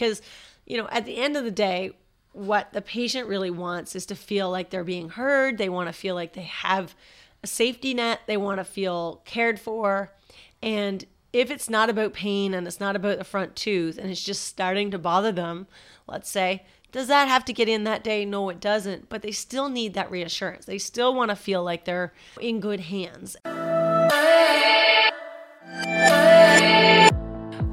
because, 0.00 0.22
you 0.64 0.78
know, 0.78 0.88
at 0.90 1.04
the 1.04 1.18
end 1.18 1.36
of 1.36 1.44
the 1.44 1.50
day, 1.50 1.92
what 2.32 2.72
the 2.72 2.80
patient 2.80 3.28
really 3.28 3.50
wants 3.50 3.94
is 3.94 4.06
to 4.06 4.14
feel 4.14 4.50
like 4.50 4.70
they're 4.70 4.82
being 4.82 5.10
heard. 5.10 5.58
They 5.58 5.68
want 5.68 5.88
to 5.88 5.92
feel 5.92 6.14
like 6.14 6.32
they 6.32 6.42
have 6.42 6.94
a 7.42 7.46
safety 7.46 7.92
net. 7.92 8.20
They 8.26 8.38
want 8.38 8.58
to 8.58 8.64
feel 8.64 9.20
cared 9.26 9.60
for. 9.60 10.14
And 10.62 11.04
if 11.34 11.50
it's 11.50 11.68
not 11.68 11.90
about 11.90 12.14
pain 12.14 12.54
and 12.54 12.66
it's 12.66 12.80
not 12.80 12.96
about 12.96 13.18
the 13.18 13.24
front 13.24 13.56
tooth 13.56 13.98
and 13.98 14.10
it's 14.10 14.24
just 14.24 14.44
starting 14.44 14.90
to 14.92 14.98
bother 14.98 15.32
them, 15.32 15.66
let's 16.06 16.30
say, 16.30 16.64
does 16.92 17.08
that 17.08 17.28
have 17.28 17.44
to 17.44 17.52
get 17.52 17.68
in 17.68 17.84
that 17.84 18.02
day? 18.02 18.24
No, 18.24 18.48
it 18.48 18.58
doesn't. 18.58 19.08
But 19.10 19.22
they 19.22 19.32
still 19.32 19.68
need 19.68 19.92
that 19.94 20.10
reassurance. 20.10 20.64
They 20.64 20.78
still 20.78 21.14
want 21.14 21.30
to 21.30 21.36
feel 21.36 21.62
like 21.62 21.84
they're 21.84 22.14
in 22.40 22.60
good 22.60 22.80
hands. 22.80 23.36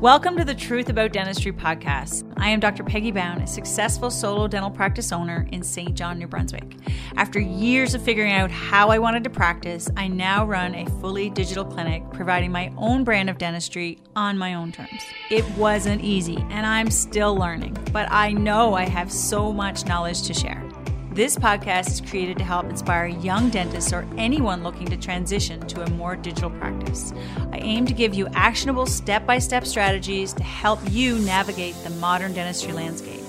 Welcome 0.02 0.38
to 0.38 0.46
the 0.46 0.54
Truth 0.54 0.90
About 0.90 1.12
Dentistry 1.12 1.52
podcast. 1.52 2.32
I 2.38 2.50
am 2.50 2.60
Dr. 2.60 2.84
Peggy 2.84 3.10
Bown, 3.10 3.42
a 3.42 3.48
successful 3.48 4.12
solo 4.12 4.48
dental 4.48 4.70
practice 4.70 5.12
owner 5.12 5.48
in 5.52 5.64
Saint 5.64 5.96
John, 5.96 6.20
New 6.20 6.28
Brunswick. 6.28 6.76
After 7.16 7.40
years 7.40 7.96
of 7.96 8.04
figuring 8.04 8.32
out 8.32 8.52
how 8.52 8.90
I 8.90 9.00
wanted 9.00 9.24
to 9.24 9.32
practice, 9.32 9.90
I 9.98 10.08
now 10.08 10.46
run 10.46 10.76
a 10.76 10.86
fully 11.02 11.32
digital 11.32 11.66
clinic 11.66 12.04
providing 12.12 12.52
my 12.52 12.72
own 12.78 13.06
brand 13.06 13.28
of 13.28 13.40
dentistry 13.40 13.98
on 14.16 14.38
my 14.38 14.54
own 14.54 14.72
terms. 14.72 15.02
It 15.32 15.50
wasn't 15.58 16.04
easy, 16.04 16.38
and 16.52 16.68
I'm 16.68 16.92
still 16.92 17.36
learning, 17.36 17.76
but 17.92 18.08
I 18.12 18.34
know 18.34 18.76
I 18.76 18.88
have 18.88 19.12
so 19.12 19.52
much 19.52 19.88
knowledge 19.88 20.22
to 20.28 20.34
share. 20.36 20.64
This 21.18 21.36
podcast 21.36 21.90
is 21.90 22.00
created 22.00 22.38
to 22.38 22.44
help 22.44 22.68
inspire 22.68 23.08
young 23.08 23.50
dentists 23.50 23.92
or 23.92 24.08
anyone 24.20 24.62
looking 24.62 24.86
to 24.90 24.98
transition 24.98 25.60
to 25.62 25.82
a 25.82 25.90
more 25.90 26.16
digital 26.16 26.52
practice. 26.52 27.12
I 27.52 27.58
aim 27.58 27.88
to 27.88 27.94
give 27.96 28.14
you 28.14 28.28
actionable 28.36 28.86
step 28.86 29.26
by 29.26 29.40
step 29.40 29.66
strategies 29.66 30.32
to 30.34 30.44
help 30.44 30.80
you 30.92 31.18
navigate 31.18 31.74
the 31.84 31.90
modern 31.90 32.34
dentistry 32.34 32.72
landscape. 32.72 33.24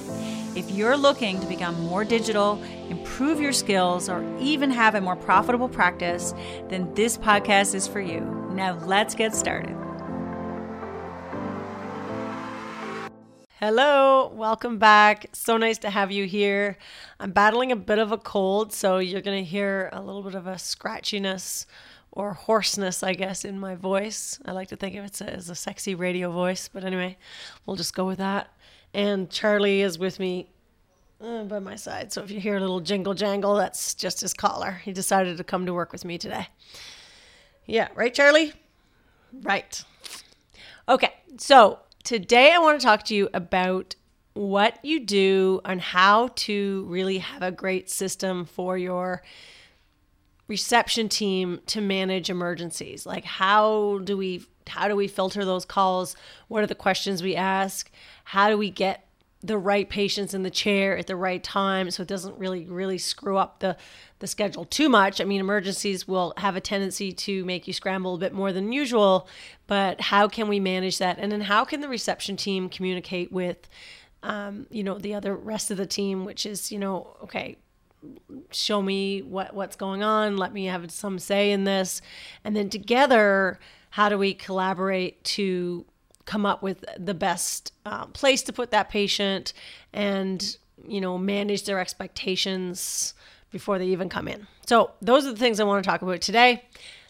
If 0.54 0.70
you're 0.70 0.98
looking 0.98 1.40
to 1.40 1.46
become 1.46 1.80
more 1.80 2.04
digital, 2.04 2.62
improve 2.90 3.40
your 3.40 3.54
skills, 3.54 4.10
or 4.10 4.22
even 4.38 4.70
have 4.70 4.94
a 4.94 5.00
more 5.00 5.16
profitable 5.16 5.70
practice, 5.70 6.34
then 6.68 6.92
this 6.92 7.16
podcast 7.16 7.74
is 7.74 7.88
for 7.88 8.02
you. 8.02 8.20
Now, 8.52 8.78
let's 8.84 9.14
get 9.14 9.34
started. 9.34 9.74
Hello, 13.60 14.30
welcome 14.36 14.78
back. 14.78 15.26
So 15.32 15.56
nice 15.56 15.78
to 15.78 15.90
have 15.90 16.12
you 16.12 16.26
here. 16.26 16.78
I'm 17.18 17.32
battling 17.32 17.72
a 17.72 17.76
bit 17.76 17.98
of 17.98 18.12
a 18.12 18.16
cold, 18.16 18.72
so 18.72 18.98
you're 18.98 19.20
going 19.20 19.44
to 19.44 19.50
hear 19.50 19.90
a 19.92 20.00
little 20.00 20.22
bit 20.22 20.36
of 20.36 20.46
a 20.46 20.52
scratchiness 20.52 21.66
or 22.12 22.34
hoarseness, 22.34 23.02
I 23.02 23.14
guess, 23.14 23.44
in 23.44 23.58
my 23.58 23.74
voice. 23.74 24.38
I 24.44 24.52
like 24.52 24.68
to 24.68 24.76
think 24.76 24.94
of 24.94 25.04
it 25.06 25.20
as 25.22 25.50
a 25.50 25.56
sexy 25.56 25.96
radio 25.96 26.30
voice, 26.30 26.68
but 26.72 26.84
anyway, 26.84 27.18
we'll 27.66 27.74
just 27.74 27.96
go 27.96 28.06
with 28.06 28.18
that. 28.18 28.48
And 28.94 29.28
Charlie 29.28 29.80
is 29.80 29.98
with 29.98 30.20
me 30.20 30.50
uh, 31.20 31.42
by 31.42 31.58
my 31.58 31.74
side, 31.74 32.12
so 32.12 32.22
if 32.22 32.30
you 32.30 32.38
hear 32.38 32.58
a 32.58 32.60
little 32.60 32.78
jingle 32.78 33.14
jangle, 33.14 33.56
that's 33.56 33.92
just 33.92 34.20
his 34.20 34.34
collar. 34.34 34.80
He 34.84 34.92
decided 34.92 35.36
to 35.36 35.42
come 35.42 35.66
to 35.66 35.74
work 35.74 35.90
with 35.90 36.04
me 36.04 36.16
today. 36.16 36.46
Yeah, 37.66 37.88
right, 37.96 38.14
Charlie? 38.14 38.52
Right. 39.32 39.82
Okay, 40.88 41.12
so 41.38 41.80
Today, 42.08 42.54
I 42.54 42.58
want 42.58 42.80
to 42.80 42.86
talk 42.86 43.02
to 43.04 43.14
you 43.14 43.28
about 43.34 43.94
what 44.32 44.82
you 44.82 44.98
do 45.04 45.60
and 45.66 45.78
how 45.78 46.28
to 46.36 46.86
really 46.88 47.18
have 47.18 47.42
a 47.42 47.52
great 47.52 47.90
system 47.90 48.46
for 48.46 48.78
your 48.78 49.22
reception 50.46 51.10
team 51.10 51.60
to 51.66 51.82
manage 51.82 52.30
emergencies. 52.30 53.04
Like 53.04 53.26
how 53.26 53.98
do 54.04 54.16
we 54.16 54.46
how 54.66 54.88
do 54.88 54.96
we 54.96 55.06
filter 55.06 55.44
those 55.44 55.66
calls? 55.66 56.16
What 56.46 56.62
are 56.62 56.66
the 56.66 56.74
questions 56.74 57.22
we 57.22 57.36
ask? 57.36 57.90
How 58.24 58.48
do 58.48 58.56
we 58.56 58.70
get 58.70 59.06
the 59.42 59.56
right 59.56 59.88
patients 59.88 60.34
in 60.34 60.42
the 60.42 60.50
chair 60.50 60.98
at 60.98 61.06
the 61.06 61.14
right 61.14 61.44
time 61.44 61.90
so 61.92 62.02
it 62.02 62.08
doesn't 62.08 62.36
really 62.38 62.64
really 62.64 62.98
screw 62.98 63.36
up 63.36 63.60
the 63.60 63.76
the 64.18 64.26
schedule 64.26 64.64
too 64.64 64.88
much. 64.88 65.20
I 65.20 65.24
mean, 65.24 65.38
emergencies 65.38 66.08
will 66.08 66.34
have 66.38 66.56
a 66.56 66.60
tendency 66.60 67.12
to 67.12 67.44
make 67.44 67.68
you 67.68 67.72
scramble 67.72 68.16
a 68.16 68.18
bit 68.18 68.32
more 68.32 68.52
than 68.52 68.72
usual, 68.72 69.28
but 69.68 70.00
how 70.00 70.26
can 70.26 70.48
we 70.48 70.58
manage 70.58 70.98
that? 70.98 71.18
And 71.20 71.30
then 71.30 71.42
how 71.42 71.64
can 71.64 71.80
the 71.80 71.88
reception 71.88 72.36
team 72.36 72.68
communicate 72.68 73.30
with 73.30 73.68
um, 74.22 74.66
you 74.70 74.82
know, 74.82 74.98
the 74.98 75.14
other 75.14 75.34
rest 75.34 75.70
of 75.70 75.76
the 75.76 75.86
team, 75.86 76.24
which 76.24 76.44
is, 76.44 76.72
you 76.72 76.78
know, 76.78 77.16
okay, 77.22 77.56
show 78.50 78.80
me 78.80 79.22
what 79.22 79.54
what's 79.54 79.76
going 79.76 80.02
on, 80.02 80.36
let 80.36 80.52
me 80.52 80.66
have 80.66 80.90
some 80.90 81.18
say 81.18 81.50
in 81.50 81.64
this. 81.64 82.00
And 82.44 82.54
then 82.54 82.68
together, 82.70 83.58
how 83.90 84.08
do 84.08 84.18
we 84.18 84.34
collaborate 84.34 85.22
to 85.24 85.84
come 86.28 86.44
up 86.44 86.62
with 86.62 86.84
the 86.98 87.14
best 87.14 87.72
uh, 87.86 88.04
place 88.06 88.42
to 88.42 88.52
put 88.52 88.70
that 88.70 88.90
patient 88.90 89.54
and 89.94 90.58
you 90.86 91.00
know 91.00 91.16
manage 91.16 91.64
their 91.64 91.80
expectations 91.80 93.14
before 93.50 93.78
they 93.78 93.86
even 93.86 94.10
come 94.10 94.28
in. 94.28 94.46
So 94.66 94.90
those 95.00 95.26
are 95.26 95.30
the 95.30 95.38
things 95.38 95.58
i 95.58 95.64
want 95.64 95.82
to 95.82 95.88
talk 95.88 96.02
about 96.02 96.20
today. 96.20 96.64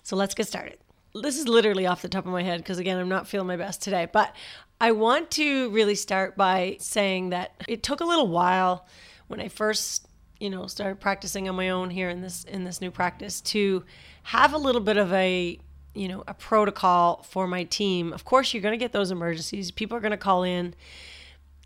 So 0.04 0.14
let's 0.14 0.34
get 0.34 0.46
started. 0.46 0.78
This 1.20 1.36
is 1.36 1.48
literally 1.48 1.84
off 1.84 2.00
the 2.00 2.08
top 2.08 2.26
of 2.26 2.32
my 2.32 2.44
head 2.44 2.60
because 2.60 2.78
again 2.78 2.96
i'm 2.96 3.08
not 3.08 3.26
feeling 3.26 3.48
my 3.48 3.56
best 3.56 3.82
today 3.82 4.06
but 4.12 4.36
i 4.80 4.92
want 4.92 5.30
to 5.32 5.68
really 5.70 5.96
start 5.96 6.36
by 6.36 6.76
saying 6.78 7.30
that 7.30 7.50
it 7.66 7.82
took 7.82 8.00
a 8.00 8.04
little 8.04 8.28
while 8.28 8.86
when 9.26 9.40
i 9.40 9.48
first 9.48 10.06
you 10.38 10.50
know 10.50 10.66
started 10.66 11.00
practicing 11.00 11.48
on 11.48 11.56
my 11.56 11.70
own 11.70 11.90
here 11.90 12.08
in 12.10 12.20
this 12.20 12.44
in 12.44 12.62
this 12.62 12.80
new 12.80 12.90
practice 12.90 13.40
to 13.40 13.82
have 14.22 14.52
a 14.52 14.58
little 14.58 14.82
bit 14.82 14.96
of 14.96 15.12
a 15.12 15.58
you 15.94 16.08
know, 16.08 16.22
a 16.28 16.34
protocol 16.34 17.24
for 17.28 17.46
my 17.46 17.64
team. 17.64 18.12
Of 18.12 18.24
course, 18.24 18.52
you're 18.52 18.62
going 18.62 18.72
to 18.72 18.84
get 18.84 18.92
those 18.92 19.10
emergencies. 19.10 19.70
People 19.70 19.96
are 19.96 20.00
going 20.00 20.12
to 20.12 20.16
call 20.16 20.42
in 20.42 20.74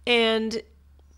and 0.06 0.62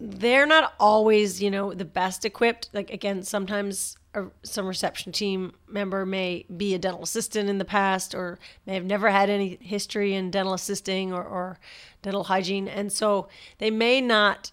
they're 0.01 0.47
not 0.47 0.75
always, 0.81 1.43
you 1.43 1.51
know, 1.51 1.73
the 1.73 1.85
best 1.85 2.25
equipped. 2.25 2.69
Like 2.73 2.91
again, 2.91 3.23
sometimes 3.23 3.97
a, 4.15 4.25
some 4.43 4.67
reception 4.67 5.13
team 5.13 5.55
member 5.69 6.05
may 6.05 6.47
be 6.57 6.75
a 6.75 6.79
dental 6.79 7.03
assistant 7.03 7.49
in 7.49 7.59
the 7.59 7.65
past 7.65 8.15
or 8.15 8.39
may 8.67 8.75
have 8.75 8.85
never 8.85 9.11
had 9.11 9.31
any 9.31 9.59
history 9.61 10.15
in 10.15 10.31
dental 10.31 10.55
assisting 10.55 11.13
or, 11.13 11.23
or 11.23 11.59
dental 12.03 12.25
hygiene. 12.25 12.69
And 12.69 12.93
so 12.93 13.29
they 13.59 13.71
may 13.71 14.01
not 14.01 14.53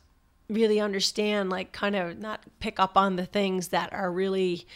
really 0.49 0.79
understand, 0.79 1.49
like, 1.49 1.71
kind 1.71 1.95
of 1.95 2.19
not 2.19 2.43
pick 2.59 2.79
up 2.79 2.97
on 2.97 3.15
the 3.15 3.25
things 3.25 3.69
that 3.69 3.91
are 3.93 4.11
really 4.11 4.67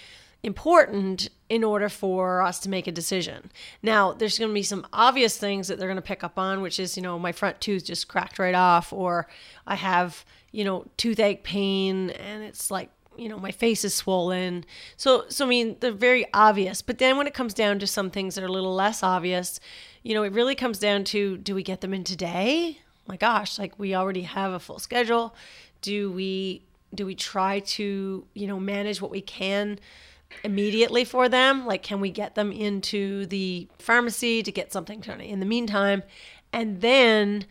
important 0.45 1.29
in 1.50 1.63
order 1.63 1.89
for 1.89 2.41
us 2.41 2.59
to 2.59 2.69
make 2.69 2.88
a 2.88 2.91
decision. 2.91 3.51
Now, 3.81 4.13
there's 4.13 4.38
going 4.38 4.50
to 4.50 4.53
be 4.53 4.63
some 4.63 4.85
obvious 4.94 5.38
things 5.38 5.67
that 5.67 5.79
they're 5.79 5.88
going 5.88 5.95
to 5.95 6.01
pick 6.01 6.23
up 6.23 6.38
on, 6.38 6.61
which 6.61 6.79
is, 6.79 6.95
you 6.95 7.03
know, 7.03 7.17
my 7.17 7.31
front 7.31 7.59
tooth 7.59 7.85
just 7.85 8.07
cracked 8.07 8.38
right 8.38 8.55
off, 8.55 8.94
or 8.94 9.28
I 9.66 9.75
have, 9.75 10.23
you 10.51 10.63
know, 10.63 10.85
toothache 10.97 11.44
pain 11.44 12.11
and 12.11 12.44
it's 12.44 12.69
like, 12.69 12.89
you 13.17 13.29
know, 13.29 13.39
my 13.39 13.51
face 13.51 13.84
is 13.84 13.95
swollen. 13.95 14.66
So, 14.97 15.25
so 15.29 15.45
I 15.45 15.50
mean, 15.50 15.78
they're 15.79 15.91
very 15.91 16.25
obvious. 16.34 16.81
But 16.81 17.00
then 17.00 17.17
when 17.17 17.28
it 17.28 17.34
comes 17.34 17.53
down 17.53 17.79
to 17.79 17.88
some 17.88 18.11
things 18.11 18.35
that 18.35 18.44
are 18.44 18.47
a 18.47 18.51
little 18.51 18.75
less 18.75 19.03
obvious, 19.03 19.59
you 20.03 20.13
know, 20.13 20.23
it 20.23 20.34
really 20.34 20.55
comes 20.55 20.79
down 20.79 21.05
to 21.05 21.38
do 21.38 21.55
we 21.55 21.63
get 21.63 21.81
them 21.81 21.94
in 21.94 22.03
today? 22.03 22.79
My 23.07 23.17
gosh, 23.17 23.57
like 23.57 23.79
we 23.79 23.95
already 23.95 24.23
have 24.23 24.51
a 24.51 24.59
full 24.59 24.79
schedule. 24.79 25.34
Do 25.81 26.11
we 26.11 26.63
do 26.94 27.05
we 27.05 27.16
try 27.16 27.59
to, 27.59 28.25
you 28.34 28.47
know, 28.47 28.59
manage 28.59 29.01
what 29.01 29.11
we 29.11 29.22
can 29.22 29.79
immediately 30.44 31.03
for 31.03 31.29
them? 31.29 31.66
Like, 31.66 31.84
can 31.84 32.00
we 32.00 32.09
get 32.09 32.35
them 32.35 32.51
into 32.51 33.25
the 33.28 33.68
pharmacy 33.79 34.44
to 34.44 34.51
get 34.51 34.72
something 34.73 35.00
done 35.00 35.22
in 35.22 35.40
the 35.40 35.46
meantime? 35.46 36.03
And 36.53 36.81
then, 36.81 37.46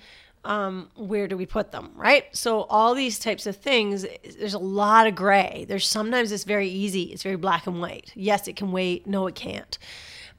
um, 0.45 0.91
where 0.97 1.27
do 1.27 1.37
we 1.37 1.47
put 1.47 1.72
them? 1.72 1.93
Right. 1.95 2.25
So, 2.37 2.62
all 2.62 2.95
these 2.95 3.19
types 3.19 3.47
of 3.47 3.56
things, 3.56 4.06
there's 4.39 4.55
a 4.55 4.59
lot 4.59 5.06
of 5.06 5.15
gray. 5.15 5.65
There's 5.69 5.87
sometimes 5.87 6.33
it's 6.33 6.45
very 6.45 6.69
easy, 6.69 7.05
it's 7.05 7.22
very 7.22 7.37
black 7.37 7.67
and 7.67 7.81
white. 7.81 8.12
Yes, 8.15 8.49
it 8.49 8.56
can 8.56 8.72
wait. 8.72 9.06
No, 9.06 9.27
it 9.27 9.34
can't. 9.34 9.78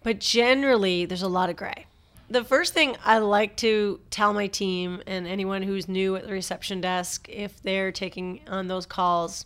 But 0.04 0.20
generally, 0.20 1.06
there's 1.06 1.24
a 1.24 1.28
lot 1.28 1.50
of 1.50 1.56
gray. 1.56 1.86
The 2.30 2.44
first 2.44 2.74
thing 2.74 2.96
I 3.04 3.20
like 3.20 3.56
to 3.58 4.00
tell 4.10 4.34
my 4.34 4.48
team 4.48 5.02
and 5.06 5.28
anyone 5.28 5.62
who's 5.62 5.88
new 5.88 6.16
at 6.16 6.26
the 6.26 6.32
reception 6.32 6.82
desk, 6.82 7.28
if 7.30 7.62
they're 7.62 7.91
taking 7.91 8.41
on 8.48 8.68
those 8.68 8.88
calls, 8.88 9.46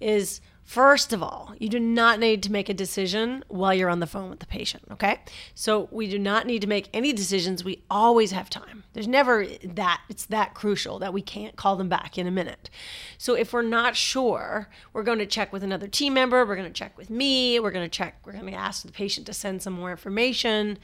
is 0.00 0.42
First 0.70 1.12
of 1.12 1.20
all, 1.20 1.52
you 1.58 1.68
do 1.68 1.80
not 1.80 2.20
need 2.20 2.44
to 2.44 2.52
make 2.52 2.68
a 2.68 2.74
decision 2.74 3.42
while 3.48 3.74
you're 3.74 3.90
on 3.90 3.98
the 3.98 4.06
phone 4.06 4.30
with 4.30 4.38
the 4.38 4.46
patient, 4.46 4.84
okay? 4.92 5.18
So 5.52 5.88
we 5.90 6.08
do 6.08 6.16
not 6.16 6.46
need 6.46 6.60
to 6.60 6.68
make 6.68 6.88
any 6.94 7.12
decisions. 7.12 7.64
We 7.64 7.82
always 7.90 8.30
have 8.30 8.48
time. 8.48 8.84
There's 8.92 9.08
never 9.08 9.44
that, 9.64 10.02
it's 10.08 10.26
that 10.26 10.54
crucial 10.54 11.00
that 11.00 11.12
we 11.12 11.22
can't 11.22 11.56
call 11.56 11.74
them 11.74 11.88
back 11.88 12.16
in 12.16 12.28
a 12.28 12.30
minute. 12.30 12.70
So 13.18 13.34
if 13.34 13.52
we're 13.52 13.62
not 13.62 13.96
sure, 13.96 14.68
we're 14.92 15.02
going 15.02 15.18
to 15.18 15.26
check 15.26 15.52
with 15.52 15.64
another 15.64 15.88
team 15.88 16.14
member, 16.14 16.46
we're 16.46 16.54
going 16.54 16.68
to 16.68 16.72
check 16.72 16.96
with 16.96 17.10
me, 17.10 17.58
we're 17.58 17.72
going 17.72 17.84
to 17.84 17.88
check, 17.88 18.20
we're 18.24 18.34
going 18.34 18.46
to 18.46 18.52
ask 18.52 18.86
the 18.86 18.92
patient 18.92 19.26
to 19.26 19.32
send 19.32 19.62
some 19.62 19.72
more 19.72 19.90
information 19.90 20.78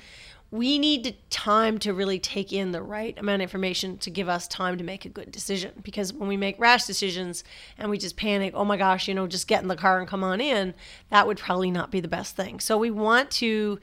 we 0.50 0.78
need 0.78 1.16
time 1.28 1.78
to 1.78 1.92
really 1.92 2.18
take 2.18 2.52
in 2.52 2.70
the 2.70 2.82
right 2.82 3.18
amount 3.18 3.42
of 3.42 3.46
information 3.46 3.98
to 3.98 4.10
give 4.10 4.28
us 4.28 4.46
time 4.46 4.78
to 4.78 4.84
make 4.84 5.04
a 5.04 5.08
good 5.08 5.32
decision. 5.32 5.72
Because 5.82 6.12
when 6.12 6.28
we 6.28 6.36
make 6.36 6.58
rash 6.58 6.84
decisions 6.84 7.42
and 7.76 7.90
we 7.90 7.98
just 7.98 8.16
panic, 8.16 8.52
oh 8.54 8.64
my 8.64 8.76
gosh, 8.76 9.08
you 9.08 9.14
know, 9.14 9.26
just 9.26 9.48
get 9.48 9.62
in 9.62 9.68
the 9.68 9.76
car 9.76 9.98
and 9.98 10.08
come 10.08 10.22
on 10.22 10.40
in, 10.40 10.74
that 11.10 11.26
would 11.26 11.38
probably 11.38 11.70
not 11.70 11.90
be 11.90 12.00
the 12.00 12.08
best 12.08 12.36
thing. 12.36 12.60
So 12.60 12.78
we 12.78 12.90
want 12.90 13.30
to, 13.32 13.80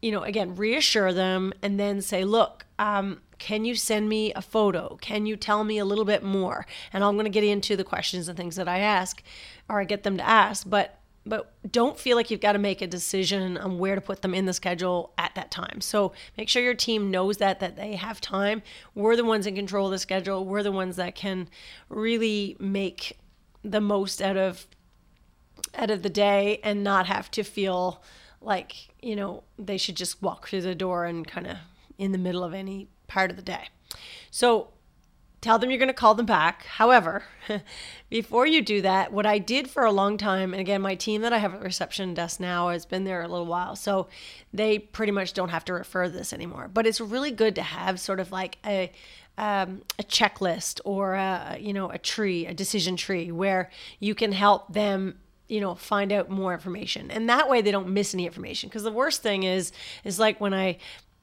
you 0.00 0.12
know, 0.12 0.22
again, 0.22 0.54
reassure 0.54 1.12
them 1.12 1.52
and 1.60 1.78
then 1.78 2.00
say, 2.00 2.24
look, 2.24 2.66
um, 2.78 3.20
Can 3.38 3.64
you 3.64 3.74
send 3.74 4.08
me 4.08 4.32
a 4.32 4.42
photo? 4.42 4.96
Can 5.00 5.26
you 5.26 5.36
tell 5.36 5.64
me 5.64 5.78
a 5.78 5.84
little 5.84 6.04
bit 6.04 6.22
more? 6.22 6.66
And 6.92 7.04
I'm 7.04 7.14
going 7.14 7.24
to 7.24 7.30
get 7.30 7.44
into 7.44 7.76
the 7.76 7.84
questions 7.84 8.28
and 8.28 8.36
things 8.36 8.56
that 8.56 8.68
I 8.68 8.78
ask 8.78 9.22
or 9.68 9.80
I 9.80 9.84
get 9.84 10.02
them 10.04 10.16
to 10.16 10.26
ask, 10.26 10.68
but 10.68 10.95
but 11.26 11.52
don't 11.70 11.98
feel 11.98 12.16
like 12.16 12.30
you've 12.30 12.40
got 12.40 12.52
to 12.52 12.58
make 12.58 12.80
a 12.80 12.86
decision 12.86 13.58
on 13.58 13.78
where 13.78 13.96
to 13.96 14.00
put 14.00 14.22
them 14.22 14.32
in 14.32 14.46
the 14.46 14.52
schedule 14.52 15.12
at 15.18 15.34
that 15.34 15.50
time. 15.50 15.80
So 15.80 16.12
make 16.38 16.48
sure 16.48 16.62
your 16.62 16.74
team 16.74 17.10
knows 17.10 17.38
that 17.38 17.58
that 17.60 17.76
they 17.76 17.96
have 17.96 18.20
time. 18.20 18.62
We're 18.94 19.16
the 19.16 19.24
ones 19.24 19.46
in 19.46 19.56
control 19.56 19.86
of 19.86 19.92
the 19.92 19.98
schedule. 19.98 20.44
We're 20.46 20.62
the 20.62 20.72
ones 20.72 20.96
that 20.96 21.16
can 21.16 21.48
really 21.88 22.56
make 22.60 23.18
the 23.64 23.80
most 23.80 24.22
out 24.22 24.36
of 24.36 24.66
out 25.74 25.90
of 25.90 26.02
the 26.02 26.10
day 26.10 26.60
and 26.62 26.84
not 26.84 27.06
have 27.06 27.30
to 27.32 27.42
feel 27.42 28.02
like, 28.40 28.88
you 29.02 29.16
know, 29.16 29.42
they 29.58 29.76
should 29.76 29.96
just 29.96 30.22
walk 30.22 30.48
through 30.48 30.62
the 30.62 30.74
door 30.74 31.04
and 31.04 31.26
kind 31.26 31.46
of 31.46 31.56
in 31.98 32.12
the 32.12 32.18
middle 32.18 32.44
of 32.44 32.54
any 32.54 32.88
part 33.08 33.30
of 33.30 33.36
the 33.36 33.42
day. 33.42 33.68
So 34.30 34.68
tell 35.46 35.60
them 35.60 35.70
you're 35.70 35.78
going 35.78 35.86
to 35.86 35.94
call 35.94 36.16
them 36.16 36.26
back. 36.26 36.64
However, 36.64 37.22
before 38.10 38.48
you 38.48 38.62
do 38.62 38.82
that, 38.82 39.12
what 39.12 39.26
I 39.26 39.38
did 39.38 39.70
for 39.70 39.84
a 39.84 39.92
long 39.92 40.18
time, 40.18 40.52
and 40.52 40.60
again, 40.60 40.82
my 40.82 40.96
team 40.96 41.22
that 41.22 41.32
I 41.32 41.38
have 41.38 41.54
at 41.54 41.62
reception 41.62 42.14
desk 42.14 42.40
now 42.40 42.70
has 42.70 42.84
been 42.84 43.04
there 43.04 43.22
a 43.22 43.28
little 43.28 43.46
while, 43.46 43.76
so 43.76 44.08
they 44.52 44.80
pretty 44.80 45.12
much 45.12 45.34
don't 45.34 45.50
have 45.50 45.64
to 45.66 45.72
refer 45.72 46.08
this 46.08 46.32
anymore. 46.32 46.68
But 46.72 46.84
it's 46.84 47.00
really 47.00 47.30
good 47.30 47.54
to 47.54 47.62
have 47.62 48.00
sort 48.00 48.18
of 48.18 48.32
like 48.32 48.58
a 48.66 48.90
um, 49.38 49.82
a 49.98 50.02
checklist 50.02 50.80
or 50.84 51.14
a 51.14 51.58
you 51.60 51.72
know 51.72 51.90
a 51.90 51.98
tree, 51.98 52.44
a 52.46 52.52
decision 52.52 52.96
tree, 52.96 53.30
where 53.30 53.70
you 54.00 54.16
can 54.16 54.32
help 54.32 54.72
them 54.72 55.14
you 55.46 55.60
know 55.60 55.76
find 55.76 56.12
out 56.12 56.28
more 56.28 56.52
information 56.52 57.08
and 57.08 57.28
that 57.28 57.48
way 57.48 57.62
they 57.62 57.70
don't 57.70 57.88
miss 57.88 58.14
any 58.14 58.26
information 58.26 58.68
because 58.68 58.82
the 58.82 58.90
worst 58.90 59.22
thing 59.22 59.44
is 59.44 59.70
is 60.02 60.18
like 60.18 60.40
when 60.40 60.52
i 60.52 60.76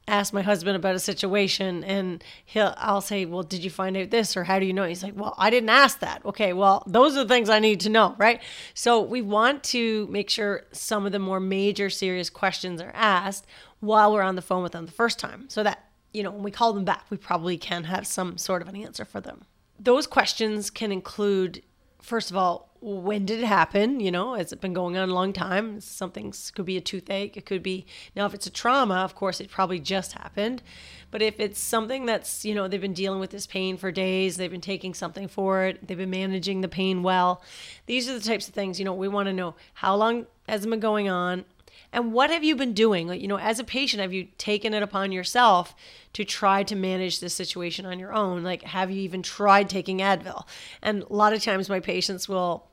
ask 0.08 0.34
my 0.34 0.42
husband 0.42 0.76
about 0.76 0.96
a 0.96 1.00
situation 1.00 1.84
and 1.84 2.24
he'll 2.46 2.74
I'll 2.78 3.02
say, 3.02 3.26
"Well, 3.26 3.44
did 3.44 3.64
you 3.64 3.70
find 3.70 3.96
out 3.96 4.10
this 4.10 4.36
or 4.36 4.44
how 4.44 4.60
do 4.60 4.66
you 4.66 4.74
know?" 4.74 4.86
He's 4.86 5.04
like, 5.04 5.14
"Well, 5.16 5.34
I 5.38 5.50
didn't 5.50 5.70
ask 5.70 6.00
that." 6.00 6.26
Okay, 6.26 6.54
well, 6.54 6.84
those 6.88 7.16
are 7.16 7.24
the 7.24 7.34
things 7.34 7.50
I 7.50 7.60
need 7.60 7.80
to 7.82 7.90
know, 7.90 8.16
right? 8.18 8.42
So, 8.74 9.02
we 9.02 9.22
want 9.22 9.64
to 9.66 10.08
make 10.08 10.30
sure 10.30 10.66
some 10.72 11.06
of 11.06 11.12
the 11.12 11.20
more 11.20 11.40
major 11.40 11.90
serious 11.90 12.30
questions 12.30 12.82
are 12.82 12.92
asked 12.94 13.46
while 13.80 14.14
we're 14.14 14.22
on 14.22 14.36
the 14.36 14.42
phone 14.42 14.64
with 14.64 14.72
them 14.74 14.86
the 14.86 14.92
first 14.92 15.20
time 15.20 15.46
so 15.50 15.64
that, 15.64 15.90
you 16.14 16.24
know, 16.24 16.32
when 16.32 16.44
we 16.44 16.52
call 16.52 16.74
them 16.74 16.86
back, 16.86 17.06
we 17.10 17.18
probably 17.18 17.58
can 17.58 17.86
have 17.86 18.08
some 18.08 18.38
sort 18.38 18.62
of 18.62 18.68
an 18.68 18.76
answer 18.76 19.06
for 19.06 19.20
them. 19.20 19.46
Those 19.80 20.08
questions 20.08 20.70
can 20.70 20.92
include 20.92 21.62
first 22.04 22.30
of 22.30 22.38
all, 22.38 22.70
when 22.82 23.26
did 23.26 23.40
it 23.40 23.46
happen? 23.46 24.02
You 24.02 24.12
know, 24.12 24.36
has 24.36 24.52
it 24.52 24.60
been 24.60 24.74
going 24.74 24.98
on 24.98 25.10
a 25.10 25.14
long 25.14 25.32
time? 25.32 25.80
Something 25.80 26.34
could 26.54 26.66
be 26.66 26.76
a 26.76 26.82
toothache. 26.82 27.38
It 27.38 27.46
could 27.46 27.64
be 27.64 27.86
now 28.14 28.26
if 28.26 28.34
it's 28.34 28.46
a 28.46 28.52
trauma, 28.52 28.96
of 28.96 29.16
course, 29.16 29.40
it 29.40 29.50
probably 29.50 29.80
just 29.80 30.12
happened. 30.12 30.62
But 31.10 31.22
if 31.22 31.40
it's 31.40 31.60
something 31.60 32.06
that's 32.06 32.44
you 32.44 32.54
know 32.54 32.68
they've 32.68 32.82
been 32.82 32.94
dealing 32.94 33.22
with 33.22 33.30
this 33.30 33.48
pain 33.48 33.78
for 33.78 33.92
days, 33.92 34.36
they've 34.36 34.52
been 34.52 34.62
taking 34.62 34.94
something 34.94 35.30
for 35.30 35.64
it, 35.64 35.88
they've 35.88 35.98
been 35.98 36.10
managing 36.10 36.60
the 36.60 36.68
pain 36.68 37.04
well. 37.04 37.42
These 37.86 38.10
are 38.10 38.14
the 38.14 38.26
types 38.26 38.50
of 38.50 38.54
things 38.54 38.80
you 38.80 38.86
know 38.86 38.94
we 38.94 39.08
want 39.08 39.28
to 39.28 39.34
know 39.34 39.56
how 39.76 39.96
long 39.96 40.26
has 40.50 40.66
it 40.66 40.70
been 40.70 40.82
going 40.82 41.08
on, 41.08 41.46
and 41.94 42.12
what 42.12 42.30
have 42.32 42.44
you 42.44 42.56
been 42.56 42.74
doing? 42.74 43.08
You 43.14 43.28
know, 43.28 43.38
as 43.38 43.60
a 43.60 43.64
patient, 43.64 44.02
have 44.02 44.12
you 44.12 44.28
taken 44.38 44.74
it 44.74 44.84
upon 44.84 45.12
yourself 45.12 45.76
to 46.14 46.26
try 46.26 46.64
to 46.64 46.76
manage 46.76 47.20
this 47.20 47.34
situation 47.34 47.86
on 47.86 48.00
your 48.00 48.12
own? 48.12 48.44
Like, 48.44 48.64
have 48.64 48.92
you 48.92 49.00
even 49.02 49.22
tried 49.22 49.70
taking 49.70 50.00
Advil? 50.00 50.46
And 50.82 51.04
a 51.04 51.14
lot 51.14 51.34
of 51.34 51.44
times 51.44 51.70
my 51.70 51.80
patients 51.80 52.28
will 52.28 52.68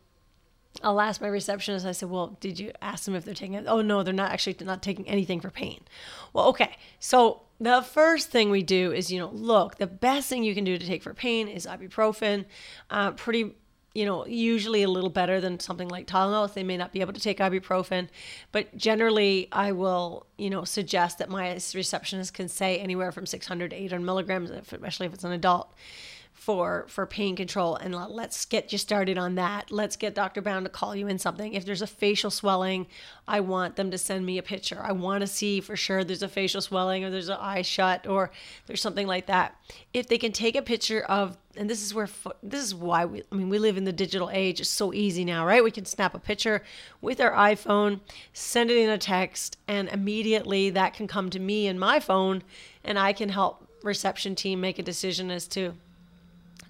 I'll 0.83 1.01
ask 1.01 1.21
my 1.21 1.29
receptionist, 1.29 1.85
I 1.85 1.93
said, 1.93 2.11
Well, 2.11 2.37
did 2.41 2.59
you 2.59 2.73
ask 2.81 3.05
them 3.05 3.15
if 3.15 3.25
they're 3.25 3.35
taking 3.35 3.55
it? 3.55 3.65
Oh, 3.67 3.83
no, 3.83 4.03
they're 4.03 4.15
not 4.15 4.31
actually 4.31 4.57
not 4.61 4.83
taking 4.83 5.07
anything 5.09 5.41
for 5.41 5.51
pain. 5.51 5.81
Well, 6.33 6.47
okay. 6.47 6.77
So 7.01 7.43
the 7.61 7.83
first 7.83 8.31
thing 8.31 8.51
we 8.51 8.63
do 8.63 8.93
is, 8.93 9.11
you 9.13 9.19
know, 9.19 9.31
look, 9.31 9.77
the 9.77 9.87
best 9.87 10.29
thing 10.29 10.45
you 10.45 10.55
can 10.55 10.65
do 10.65 10.79
to 10.79 10.87
take 10.87 11.03
for 11.03 11.13
pain 11.13 11.49
is 11.49 11.67
ibuprofen. 11.67 12.47
Uh, 12.89 13.11
pretty 13.13 13.57
you 13.95 14.07
know, 14.07 14.25
usually 14.27 14.83
a 14.83 14.89
little 14.89 15.11
better 15.11 15.41
than 15.41 15.59
something 15.59 15.89
like 15.89 16.07
Tylenol. 16.07 16.53
They 16.53 16.63
may 16.63 16.77
not 16.77 16.93
be 16.93 17.01
able 17.01 17.13
to 17.13 17.21
take 17.21 17.39
ibuprofen, 17.39 18.09
but 18.53 18.77
generally, 18.77 19.49
I 19.51 19.73
will, 19.73 20.27
you 20.39 20.49
know, 20.49 20.65
suggest 20.65 21.19
that 21.19 21.29
my 21.29 21.53
receptionist 21.53 22.33
can 22.35 22.49
say 22.49 22.79
anywhere 22.79 23.11
from 23.11 23.27
600 23.27 23.71
to 23.71 23.77
800 23.77 24.05
milligrams, 24.05 24.51
especially 24.51 25.07
if 25.07 25.15
it's 25.15 25.25
an 25.25 25.33
adult 25.33 25.73
for 26.41 26.87
for 26.89 27.05
pain 27.05 27.37
control 27.37 27.77
and 27.77 27.95
let's 27.95 28.47
get 28.47 28.73
you 28.73 28.79
started 28.79 29.19
on 29.19 29.35
that. 29.35 29.71
Let's 29.71 29.95
get 29.95 30.15
dr 30.15 30.41
Bown 30.41 30.63
to 30.65 30.71
call 30.71 30.97
you 30.97 31.07
in 31.07 31.19
something. 31.19 31.53
If 31.53 31.67
there's 31.67 31.83
a 31.83 31.87
facial 31.87 32.31
swelling 32.31 32.87
i 33.29 33.41
want 33.41 33.77
them 33.77 33.91
to 33.91 33.99
send 33.99 34.25
me 34.25 34.39
a 34.39 34.43
picture. 34.43 34.81
I 34.83 34.93
want 34.93 35.21
to 35.21 35.27
see 35.27 35.61
for 35.61 35.77
sure 35.77 36.03
there's 36.03 36.23
a 36.23 36.29
facial 36.29 36.63
swelling 36.63 37.05
or 37.05 37.11
there's 37.11 37.29
an 37.29 37.37
eye 37.39 37.61
shut 37.61 38.07
or 38.07 38.31
there's 38.67 38.81
something 38.81 39.07
like 39.07 39.27
that. 39.27 39.55
If 39.93 40.09
they 40.09 40.17
can 40.17 40.33
take 40.33 40.57
a 40.57 40.63
picture 40.63 41.03
of 41.03 41.37
and 41.57 41.69
this 41.69 41.83
is 41.83 41.93
where 41.93 42.09
this 42.43 42.65
is 42.65 42.75
why 42.75 43.05
we 43.05 43.23
i 43.31 43.35
mean 43.35 43.51
we 43.51 43.59
live 43.59 43.77
in 43.77 43.85
the 43.85 43.93
digital 43.93 44.31
age. 44.33 44.61
It's 44.61 44.71
so 44.71 44.95
easy 44.95 45.27
now 45.27 45.45
right? 45.45 45.63
We 45.63 45.71
can 45.71 45.85
snap 45.85 46.15
a 46.15 46.19
picture 46.19 46.63
with 47.03 47.21
our 47.21 47.33
iphone 47.51 48.01
send 48.33 48.71
it 48.71 48.79
in 48.79 48.89
a 48.89 48.97
text 48.97 49.59
and 49.69 49.91
immediately 49.91 50.71
that 50.71 50.95
can 50.95 51.07
come 51.07 51.29
to 51.29 51.39
me 51.39 51.67
in 51.67 51.79
my 51.79 52.01
phone 52.01 52.43
and 52.83 52.99
i 52.99 53.13
can 53.13 53.29
help 53.29 53.67
reception 53.83 54.35
team 54.35 54.59
make 54.61 54.79
a 54.79 54.83
decision 54.83 55.31
as 55.31 55.47
to 55.47 55.75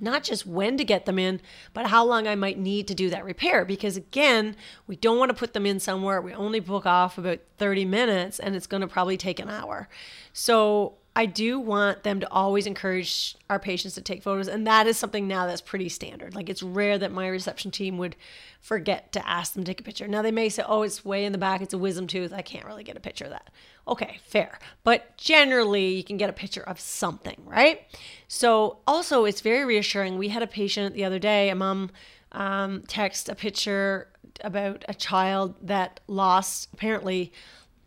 not 0.00 0.22
just 0.22 0.46
when 0.46 0.76
to 0.76 0.84
get 0.84 1.06
them 1.06 1.18
in, 1.18 1.40
but 1.74 1.86
how 1.88 2.04
long 2.04 2.26
I 2.26 2.34
might 2.34 2.58
need 2.58 2.88
to 2.88 2.94
do 2.94 3.10
that 3.10 3.24
repair. 3.24 3.64
Because 3.64 3.96
again, 3.96 4.56
we 4.86 4.96
don't 4.96 5.18
want 5.18 5.30
to 5.30 5.36
put 5.36 5.52
them 5.52 5.66
in 5.66 5.80
somewhere. 5.80 6.20
We 6.20 6.32
only 6.32 6.60
book 6.60 6.86
off 6.86 7.18
about 7.18 7.40
30 7.58 7.84
minutes 7.84 8.38
and 8.38 8.56
it's 8.56 8.66
going 8.66 8.80
to 8.80 8.88
probably 8.88 9.16
take 9.16 9.38
an 9.38 9.48
hour. 9.48 9.88
So 10.32 10.94
I 11.20 11.26
do 11.26 11.60
want 11.60 12.02
them 12.02 12.20
to 12.20 12.32
always 12.32 12.66
encourage 12.66 13.36
our 13.50 13.58
patients 13.58 13.94
to 13.96 14.00
take 14.00 14.22
photos. 14.22 14.48
And 14.48 14.66
that 14.66 14.86
is 14.86 14.96
something 14.96 15.28
now 15.28 15.46
that's 15.46 15.60
pretty 15.60 15.90
standard. 15.90 16.34
Like 16.34 16.48
it's 16.48 16.62
rare 16.62 16.96
that 16.96 17.12
my 17.12 17.28
reception 17.28 17.70
team 17.70 17.98
would 17.98 18.16
forget 18.62 19.12
to 19.12 19.28
ask 19.28 19.52
them 19.52 19.62
to 19.62 19.70
take 19.70 19.80
a 19.80 19.84
picture. 19.84 20.08
Now 20.08 20.22
they 20.22 20.30
may 20.30 20.48
say, 20.48 20.62
oh, 20.66 20.80
it's 20.80 21.04
way 21.04 21.26
in 21.26 21.32
the 21.32 21.38
back, 21.38 21.60
it's 21.60 21.74
a 21.74 21.78
wisdom 21.78 22.06
tooth. 22.06 22.32
I 22.32 22.40
can't 22.40 22.64
really 22.64 22.84
get 22.84 22.96
a 22.96 23.00
picture 23.00 23.26
of 23.26 23.32
that. 23.32 23.50
Okay, 23.86 24.18
fair. 24.24 24.58
But 24.82 25.14
generally, 25.18 25.88
you 25.88 26.04
can 26.04 26.16
get 26.16 26.30
a 26.30 26.32
picture 26.32 26.62
of 26.62 26.80
something, 26.80 27.36
right? 27.44 27.82
So 28.26 28.78
also, 28.86 29.26
it's 29.26 29.42
very 29.42 29.66
reassuring. 29.66 30.16
We 30.16 30.28
had 30.28 30.42
a 30.42 30.46
patient 30.46 30.94
the 30.94 31.04
other 31.04 31.18
day, 31.18 31.50
a 31.50 31.54
mom 31.54 31.90
um, 32.32 32.82
text 32.88 33.28
a 33.28 33.34
picture 33.34 34.08
about 34.42 34.86
a 34.88 34.94
child 34.94 35.54
that 35.60 36.00
lost, 36.06 36.70
apparently, 36.72 37.30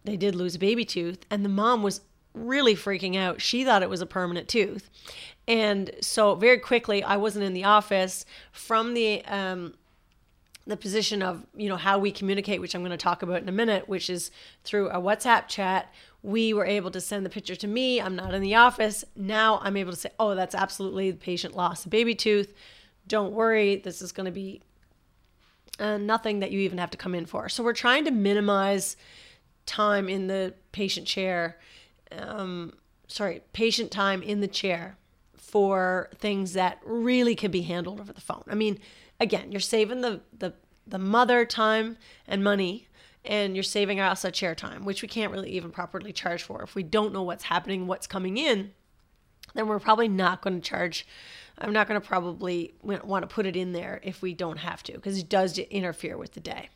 they 0.04 0.18
did 0.18 0.36
lose 0.36 0.54
a 0.54 0.60
baby 0.60 0.86
tooth, 0.86 1.26
and 1.32 1.44
the 1.44 1.50
mom 1.50 1.82
was 1.82 2.02
really 2.34 2.76
freaking 2.76 3.16
out. 3.16 3.42
She 3.42 3.64
thought 3.64 3.84
it 3.84 3.90
was 3.90 4.02
a 4.02 4.06
permanent 4.06 4.48
tooth. 4.48 4.90
And 5.48 5.92
so 6.02 6.36
very 6.36 6.60
quickly, 6.60 7.04
I 7.04 7.18
wasn't 7.18 7.46
in 7.46 7.54
the 7.54 7.66
office 7.66 8.26
from 8.52 8.94
the 8.94 9.24
um, 9.26 9.74
the 10.66 10.78
position 10.78 11.22
of 11.22 11.46
you 11.56 11.68
know 11.68 11.76
how 11.76 12.00
we 12.00 12.12
communicate, 12.12 12.62
which 12.62 12.74
I'm 12.74 12.82
going 12.82 12.92
to 12.92 12.98
talk 12.98 13.22
about 13.22 13.42
in 13.42 13.50
a 13.50 13.54
minute, 13.54 13.90
which 13.90 14.10
is 14.10 14.32
through 14.64 14.90
a 14.90 15.00
WhatsApp 15.02 15.48
chat. 15.48 15.94
We 16.22 16.54
were 16.54 16.66
able 16.66 16.92
to 16.92 17.02
send 17.02 17.26
the 17.26 17.30
picture 17.30 17.56
to 17.56 17.68
me. 17.68 18.00
I'm 18.00 18.16
not 18.16 18.34
in 18.34 18.42
the 18.42 18.56
office 18.56 19.04
now. 19.16 19.60
I'm 19.62 19.76
able 19.76 19.92
to 19.92 19.98
say, 19.98 20.12
"Oh, 20.18 20.36
that's 20.36 20.56
absolutely 20.56 21.12
the 21.12 21.18
patient 21.18 21.56
lost 21.56 21.86
a 21.86 21.90
baby 21.90 22.16
tooth. 22.16 22.54
Don't 23.06 23.34
worry, 23.34 23.76
this 23.76 24.02
is 24.02 24.14
going 24.14 24.26
to 24.26 24.32
be 24.32 24.62
uh, 25.80 25.98
nothing 25.98 26.40
that 26.40 26.52
you 26.52 26.62
even 26.62 26.78
have 26.78 26.92
to 26.92 26.98
come 26.98 27.14
in 27.14 27.26
for." 27.26 27.50
So 27.50 27.64
we're 27.64 27.74
trying 27.74 28.06
to 28.06 28.12
minimize 28.12 28.96
time 29.66 30.08
in 30.08 30.28
the 30.28 30.54
patient 30.72 31.08
chair 31.08 31.58
um, 32.20 32.74
sorry, 33.08 33.42
patient 33.54 33.92
time 33.92 34.22
in 34.22 34.42
the 34.42 34.48
chair 34.48 34.98
for 35.38 36.10
things 36.18 36.54
that 36.54 36.80
really 36.84 37.36
could 37.36 37.52
be 37.52 37.62
handled 37.62 38.00
over 38.00 38.14
the 38.14 38.22
phone. 38.22 38.44
I 38.48 38.56
mean, 38.56 38.80
again, 39.20 39.52
you're 39.52 39.62
saving 39.62 40.02
the 40.02 40.22
the 40.38 40.54
the 40.86 41.00
mother 41.00 41.46
time 41.46 41.98
and 42.28 42.44
money 42.44 42.88
and 43.26 43.56
you're 43.56 43.64
saving 43.64 44.00
us 44.00 44.26
a 44.26 44.32
chair 44.32 44.54
time, 44.54 44.84
which 44.84 45.02
we 45.02 45.08
can't 45.08 45.32
really 45.32 45.52
even 45.52 45.72
properly 45.72 46.12
charge 46.12 46.44
for. 46.44 46.62
If 46.62 46.76
we 46.76 46.84
don't 46.84 47.14
know 47.14 47.24
what's 47.24 47.46
happening, 47.46 47.88
what's 47.88 48.08
coming 48.08 48.38
in, 48.38 48.74
then 49.54 49.68
we're 49.68 49.80
probably 49.80 50.08
not 50.08 50.42
going 50.42 50.60
to 50.60 50.62
charge. 50.62 51.08
I'm 51.58 51.72
not 51.72 51.88
going 51.88 52.00
to 52.00 52.06
probably 52.06 52.74
want 52.82 53.24
to 53.24 53.34
put 53.34 53.46
it 53.46 53.56
in 53.56 53.72
there 53.72 54.02
if 54.04 54.22
we 54.22 54.34
don't 54.34 54.58
have 54.58 54.84
to, 54.84 54.94
because 54.94 55.18
it 55.18 55.30
does 55.30 55.58
interfere 55.58 56.18
with 56.18 56.34
the 56.34 56.40
day. 56.40 56.70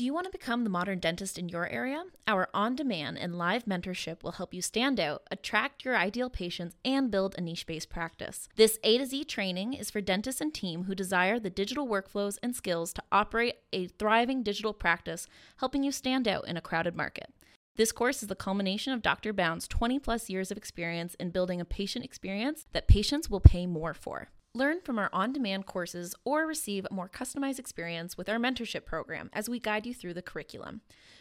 Do 0.00 0.06
you 0.06 0.14
want 0.14 0.24
to 0.24 0.30
become 0.30 0.64
the 0.64 0.70
modern 0.70 0.98
dentist 0.98 1.38
in 1.38 1.50
your 1.50 1.68
area? 1.68 2.04
Our 2.26 2.48
on 2.54 2.74
demand 2.74 3.18
and 3.18 3.36
live 3.36 3.66
mentorship 3.66 4.22
will 4.22 4.32
help 4.32 4.54
you 4.54 4.62
stand 4.62 4.98
out, 4.98 5.24
attract 5.30 5.84
your 5.84 5.94
ideal 5.94 6.30
patients, 6.30 6.74
and 6.86 7.10
build 7.10 7.34
a 7.36 7.42
niche 7.42 7.66
based 7.66 7.90
practice. 7.90 8.48
This 8.56 8.78
A 8.82 8.96
to 8.96 9.04
Z 9.04 9.24
training 9.24 9.74
is 9.74 9.90
for 9.90 10.00
dentists 10.00 10.40
and 10.40 10.54
team 10.54 10.84
who 10.84 10.94
desire 10.94 11.38
the 11.38 11.50
digital 11.50 11.86
workflows 11.86 12.38
and 12.42 12.56
skills 12.56 12.94
to 12.94 13.02
operate 13.12 13.56
a 13.74 13.88
thriving 13.88 14.42
digital 14.42 14.72
practice, 14.72 15.26
helping 15.58 15.82
you 15.82 15.92
stand 15.92 16.26
out 16.26 16.48
in 16.48 16.56
a 16.56 16.62
crowded 16.62 16.96
market. 16.96 17.34
This 17.76 17.92
course 17.92 18.22
is 18.22 18.28
the 18.30 18.34
culmination 18.34 18.94
of 18.94 19.02
Dr. 19.02 19.34
Bown's 19.34 19.68
20 19.68 19.98
plus 19.98 20.30
years 20.30 20.50
of 20.50 20.56
experience 20.56 21.14
in 21.16 21.28
building 21.28 21.60
a 21.60 21.66
patient 21.66 22.06
experience 22.06 22.64
that 22.72 22.88
patients 22.88 23.28
will 23.28 23.40
pay 23.40 23.66
more 23.66 23.92
for. 23.92 24.30
Learn 24.52 24.80
from 24.80 24.98
our 24.98 25.10
on 25.12 25.32
demand 25.32 25.66
courses 25.66 26.12
or 26.24 26.44
receive 26.44 26.84
a 26.84 26.92
more 26.92 27.08
customized 27.08 27.60
experience 27.60 28.16
with 28.18 28.28
our 28.28 28.38
mentorship 28.38 28.84
program 28.84 29.30
as 29.32 29.48
we 29.48 29.60
guide 29.60 29.86
you 29.86 29.94
through 29.94 30.14
the 30.14 30.22
curriculum. 30.22 30.80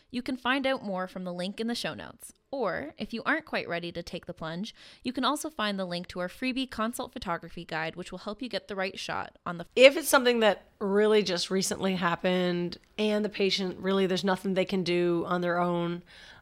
You 0.09 0.23
can 0.23 0.35
find 0.35 0.65
out 0.65 0.83
more 0.83 1.07
from 1.07 1.25
the 1.25 1.33
link 1.33 1.59
in 1.59 1.67
the 1.67 1.75
show 1.75 1.93
notes. 1.93 2.33
Or, 2.49 2.95
if 2.97 3.13
you 3.13 3.21
aren't 3.27 3.45
quite 3.45 3.69
ready 3.69 3.91
to 3.91 4.01
take 4.01 4.25
the 4.25 4.33
plunge, 4.33 4.73
you 5.03 5.13
can 5.13 5.23
also 5.23 5.51
find 5.51 5.77
the 5.77 5.85
link 5.85 6.07
to 6.07 6.19
our 6.19 6.27
freebie 6.27 6.71
consult 6.71 7.13
photography 7.13 7.63
guide, 7.63 7.95
which 7.95 8.11
will 8.11 8.17
help 8.17 8.41
you 8.41 8.49
get 8.49 8.67
the 8.67 8.75
right 8.75 8.97
shot 8.97 9.37
on 9.45 9.59
the. 9.59 9.67
If 9.75 9.95
it's 9.95 10.09
something 10.09 10.39
that 10.39 10.63
really 10.79 11.21
just 11.21 11.51
recently 11.51 11.97
happened 11.97 12.79
and 12.97 13.23
the 13.23 13.29
patient 13.29 13.77
really, 13.77 14.07
there's 14.07 14.23
nothing 14.23 14.55
they 14.55 14.65
can 14.65 14.81
do 14.81 15.23
on 15.27 15.41
their 15.41 15.59
own, 15.59 16.01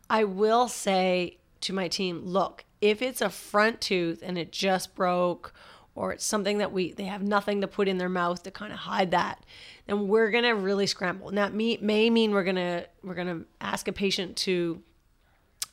I 0.10 0.24
will 0.24 0.70
say 0.70 1.40
to 1.60 1.74
my 1.74 1.90
team 1.90 2.22
look, 2.24 2.64
if 2.80 3.02
it's 3.02 3.20
a 3.20 3.30
front 3.30 3.82
tooth 3.82 4.22
and 4.24 4.38
it 4.38 4.54
just 4.54 4.96
broke, 4.96 5.54
or 5.98 6.14
it's 6.14 6.26
something 6.26 6.60
that 6.60 6.72
we 6.72 6.94
they 6.94 7.06
have 7.06 7.22
nothing 7.22 7.62
to 7.62 7.68
put 7.68 7.88
in 7.88 7.98
their 7.98 8.10
mouth 8.10 8.44
to 8.44 8.52
kind 8.52 8.72
of 8.72 8.80
hide 8.80 9.12
that 9.12 9.44
then 9.88 10.08
we're 10.08 10.30
gonna 10.30 10.54
really 10.54 10.86
scramble. 10.86 11.30
And 11.30 11.38
that 11.38 11.54
may, 11.54 11.78
may 11.82 12.10
mean 12.10 12.32
we're 12.32 12.44
gonna 12.44 12.86
we're 13.04 13.16
gonna 13.16 13.42
ask 13.60 13.88
a 13.88 13.94
patient 13.94 14.36
to 14.38 14.84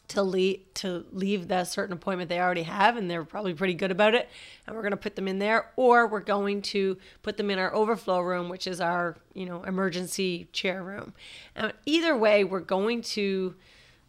to 0.06 0.22
leave 0.22 0.60
to 0.74 1.04
leave 1.12 1.48
that 1.48 1.66
certain 1.66 1.94
appointment 1.94 2.28
they 2.28 2.38
already 2.38 2.62
have 2.62 2.96
and 2.96 3.10
they're 3.10 3.24
probably 3.24 3.54
pretty 3.54 3.72
good 3.72 3.90
about 3.90 4.14
it 4.14 4.28
and 4.66 4.76
we're 4.76 4.82
going 4.82 4.90
to 4.90 4.98
put 4.98 5.16
them 5.16 5.26
in 5.26 5.38
there 5.38 5.70
or 5.76 6.06
we're 6.06 6.20
going 6.20 6.60
to 6.60 6.98
put 7.22 7.38
them 7.38 7.50
in 7.50 7.58
our 7.58 7.74
overflow 7.74 8.20
room 8.20 8.50
which 8.50 8.66
is 8.66 8.82
our 8.82 9.16
you 9.32 9.46
know 9.46 9.62
emergency 9.64 10.46
chair 10.52 10.82
room. 10.82 11.12
And 11.56 11.72
either 11.86 12.16
way 12.16 12.44
we're 12.44 12.60
going 12.60 13.02
to 13.02 13.54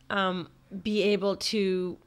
um, 0.09 0.49
be 0.83 1.01
able 1.01 1.37
to 1.37 1.97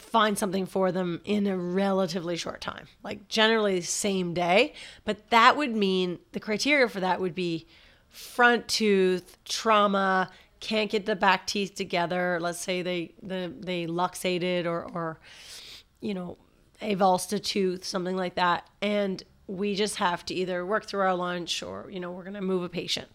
find 0.00 0.38
something 0.38 0.66
for 0.66 0.92
them 0.92 1.20
in 1.24 1.46
a 1.46 1.56
relatively 1.56 2.36
short 2.36 2.60
time, 2.60 2.86
like 3.02 3.28
generally 3.28 3.80
same 3.80 4.34
day. 4.34 4.74
But 5.04 5.30
that 5.30 5.56
would 5.56 5.74
mean 5.74 6.18
the 6.32 6.40
criteria 6.40 6.88
for 6.88 7.00
that 7.00 7.20
would 7.20 7.34
be 7.34 7.66
front 8.08 8.68
tooth, 8.68 9.36
trauma, 9.44 10.30
can't 10.60 10.90
get 10.90 11.06
the 11.06 11.16
back 11.16 11.46
teeth 11.46 11.74
together. 11.74 12.38
Let's 12.40 12.60
say 12.60 12.82
they 12.82 13.14
the 13.22 13.52
they 13.58 13.86
luxated 13.86 14.66
or 14.66 14.88
or 14.92 15.18
you 16.00 16.14
know 16.14 16.36
avulsed 16.82 17.32
a 17.32 17.38
tooth, 17.38 17.84
something 17.84 18.16
like 18.16 18.36
that, 18.36 18.68
and 18.80 19.22
we 19.46 19.74
just 19.74 19.96
have 19.96 20.24
to 20.26 20.34
either 20.34 20.64
work 20.64 20.86
through 20.86 21.00
our 21.00 21.14
lunch 21.14 21.62
or 21.62 21.88
you 21.90 21.98
know 21.98 22.10
we're 22.10 22.22
going 22.22 22.34
to 22.34 22.40
move 22.40 22.62
a 22.62 22.68
patient. 22.68 23.08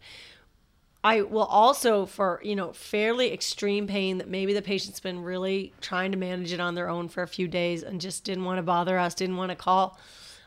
I 1.05 1.21
will 1.21 1.43
also 1.43 2.07
for, 2.07 2.41
you 2.43 2.55
know, 2.55 2.73
fairly 2.73 3.31
extreme 3.31 3.85
pain 3.85 4.17
that 4.17 4.27
maybe 4.27 4.55
the 4.55 4.63
patient's 4.63 4.99
been 4.99 5.21
really 5.21 5.71
trying 5.79 6.11
to 6.13 6.17
manage 6.17 6.51
it 6.51 6.59
on 6.59 6.73
their 6.73 6.89
own 6.89 7.09
for 7.09 7.21
a 7.21 7.27
few 7.27 7.47
days 7.47 7.83
and 7.83 8.01
just 8.01 8.23
didn't 8.23 8.43
want 8.43 8.57
to 8.57 8.63
bother 8.63 8.97
us, 8.97 9.13
didn't 9.13 9.37
want 9.37 9.51
to 9.51 9.55
call. 9.55 9.99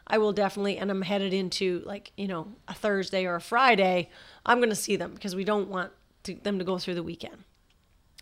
I 0.08 0.18
will 0.18 0.32
definitely, 0.32 0.76
and 0.76 0.90
I'm 0.90 1.02
headed 1.02 1.32
into 1.32 1.80
like, 1.86 2.10
you 2.16 2.26
know, 2.26 2.48
a 2.66 2.74
Thursday 2.74 3.24
or 3.24 3.36
a 3.36 3.40
Friday, 3.40 4.10
I'm 4.44 4.58
going 4.58 4.68
to 4.70 4.74
see 4.74 4.96
them 4.96 5.14
because 5.14 5.36
we 5.36 5.44
don't 5.44 5.68
want 5.68 5.92
to, 6.24 6.34
them 6.34 6.58
to 6.58 6.64
go 6.64 6.76
through 6.76 6.96
the 6.96 7.04
weekend. 7.04 7.44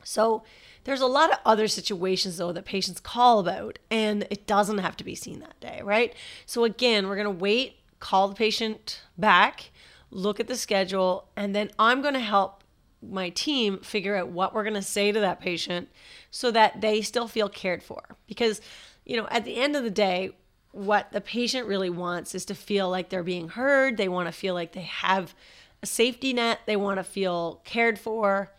So 0.05 0.45
there's 0.85 1.00
a 1.00 1.07
lot 1.07 1.33
of 1.33 1.38
other 1.47 1.69
situations 1.69 2.37
though 2.37 2.52
that 2.52 2.66
patients 2.66 3.00
call 3.00 3.38
about 3.38 3.78
and 3.90 4.26
it 4.28 4.47
doesn't 4.47 4.78
have 4.78 4.99
to 4.99 5.05
be 5.05 5.14
seen 5.14 5.40
that 5.40 5.59
day, 5.61 5.81
right? 5.83 6.14
So 6.45 6.64
again, 6.64 7.09
we're 7.09 7.16
going 7.16 7.35
to 7.35 7.43
wait, 7.43 7.76
call 7.99 8.28
the 8.28 8.35
patient 8.35 9.00
back 9.16 9.71
look 10.16 10.40
at 10.40 10.49
the 10.49 10.56
schedule, 10.56 11.28
and 11.37 11.54
then 11.54 11.70
I'm 11.78 12.00
going 12.00 12.14
to 12.14 12.20
help 12.20 12.64
my 13.02 13.28
team 13.28 13.78
figure 13.80 14.16
out 14.16 14.28
what 14.28 14.54
we're 14.54 14.62
going 14.62 14.75
to 14.75 14.82
say 14.82 15.12
to 15.12 15.20
that 15.20 15.40
patient 15.40 15.88
so 16.30 16.50
that 16.50 16.80
they 16.80 17.02
still 17.02 17.28
feel 17.28 17.50
cared 17.50 17.82
for. 17.82 18.16
Because, 18.26 18.61
you 19.04 19.16
know, 19.16 19.28
at 19.30 19.44
the 19.44 19.56
end 19.56 19.76
of 19.76 19.85
the 19.85 19.90
day, 19.90 20.30
what 20.73 21.12
the 21.12 21.20
patient 21.20 21.68
really 21.68 21.90
wants 21.90 22.35
is 22.35 22.46
to 22.46 22.54
feel 22.54 22.88
like 22.88 23.11
they're 23.11 23.23
being 23.23 23.50
heard. 23.50 23.99
They 23.99 24.08
want 24.08 24.26
to 24.26 24.32
feel 24.32 24.54
like 24.54 24.73
they 24.73 24.82
have 24.82 25.35
a 25.82 25.87
safety 25.87 26.32
net. 26.32 26.61
They 26.64 26.76
want 26.76 26.99
to 26.99 27.04
feel 27.04 27.61
cared 27.64 27.99
for. 27.99 28.52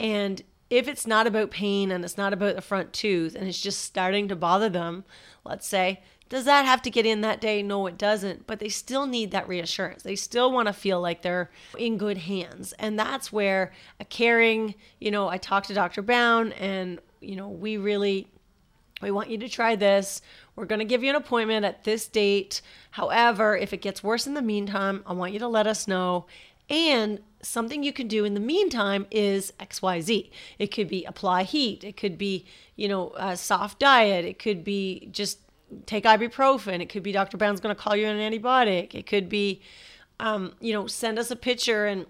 And 0.00 0.42
if 0.70 0.88
it's 0.88 1.06
not 1.06 1.26
about 1.26 1.50
pain 1.50 1.90
and 1.90 2.04
it's 2.04 2.16
not 2.16 2.32
about 2.32 2.56
the 2.56 2.62
front 2.62 2.92
tooth 2.92 3.34
and 3.34 3.46
it's 3.46 3.60
just 3.60 3.82
starting 3.82 4.28
to 4.28 4.36
bother 4.36 4.68
them, 4.68 5.04
let's 5.44 5.66
say, 5.66 6.02
does 6.28 6.46
that 6.46 6.64
have 6.64 6.82
to 6.82 6.90
get 6.90 7.06
in 7.06 7.20
that 7.20 7.40
day? 7.40 7.62
No, 7.62 7.86
it 7.86 7.98
doesn't. 7.98 8.46
But 8.46 8.58
they 8.58 8.68
still 8.68 9.06
need 9.06 9.30
that 9.30 9.46
reassurance. 9.46 10.02
They 10.02 10.16
still 10.16 10.50
want 10.50 10.68
to 10.68 10.72
feel 10.72 11.00
like 11.00 11.22
they're 11.22 11.50
in 11.78 11.98
good 11.98 12.18
hands. 12.18 12.72
And 12.78 12.98
that's 12.98 13.32
where 13.32 13.72
a 14.00 14.04
caring, 14.04 14.74
you 15.00 15.10
know, 15.10 15.28
I 15.28 15.36
talked 15.36 15.68
to 15.68 15.74
Dr. 15.74 16.02
Bown 16.02 16.52
and, 16.52 16.98
you 17.20 17.36
know, 17.36 17.48
we 17.48 17.76
really 17.76 18.28
we 19.02 19.10
want 19.10 19.28
you 19.28 19.38
to 19.38 19.48
try 19.48 19.76
this. 19.76 20.22
We're 20.56 20.66
going 20.66 20.78
to 20.78 20.84
give 20.84 21.02
you 21.02 21.10
an 21.10 21.16
appointment 21.16 21.64
at 21.64 21.84
this 21.84 22.08
date. 22.08 22.62
However, 22.90 23.56
if 23.56 23.72
it 23.72 23.82
gets 23.82 24.02
worse 24.02 24.26
in 24.26 24.34
the 24.34 24.42
meantime, 24.42 25.02
I 25.06 25.12
want 25.12 25.32
you 25.32 25.38
to 25.40 25.48
let 25.48 25.66
us 25.66 25.86
know. 25.86 26.26
And 26.68 27.20
something 27.42 27.82
you 27.82 27.92
can 27.92 28.08
do 28.08 28.24
in 28.24 28.34
the 28.34 28.40
meantime 28.40 29.06
is 29.10 29.52
XYZ. 29.60 30.30
It 30.58 30.68
could 30.68 30.88
be 30.88 31.04
apply 31.04 31.42
heat. 31.42 31.84
It 31.84 31.96
could 31.96 32.16
be, 32.16 32.46
you 32.76 32.88
know, 32.88 33.12
a 33.16 33.36
soft 33.36 33.78
diet. 33.78 34.24
It 34.24 34.38
could 34.38 34.64
be 34.64 35.08
just 35.12 35.40
take 35.86 36.04
ibuprofen. 36.04 36.80
It 36.80 36.88
could 36.88 37.02
be 37.02 37.12
Dr. 37.12 37.36
Bown's 37.36 37.60
going 37.60 37.74
to 37.74 37.80
call 37.80 37.96
you 37.96 38.06
an 38.06 38.18
antibiotic. 38.18 38.94
It 38.94 39.06
could 39.06 39.28
be, 39.28 39.60
um, 40.20 40.54
you 40.60 40.72
know, 40.72 40.86
send 40.86 41.18
us 41.18 41.30
a 41.30 41.36
picture 41.36 41.86
and 41.86 42.06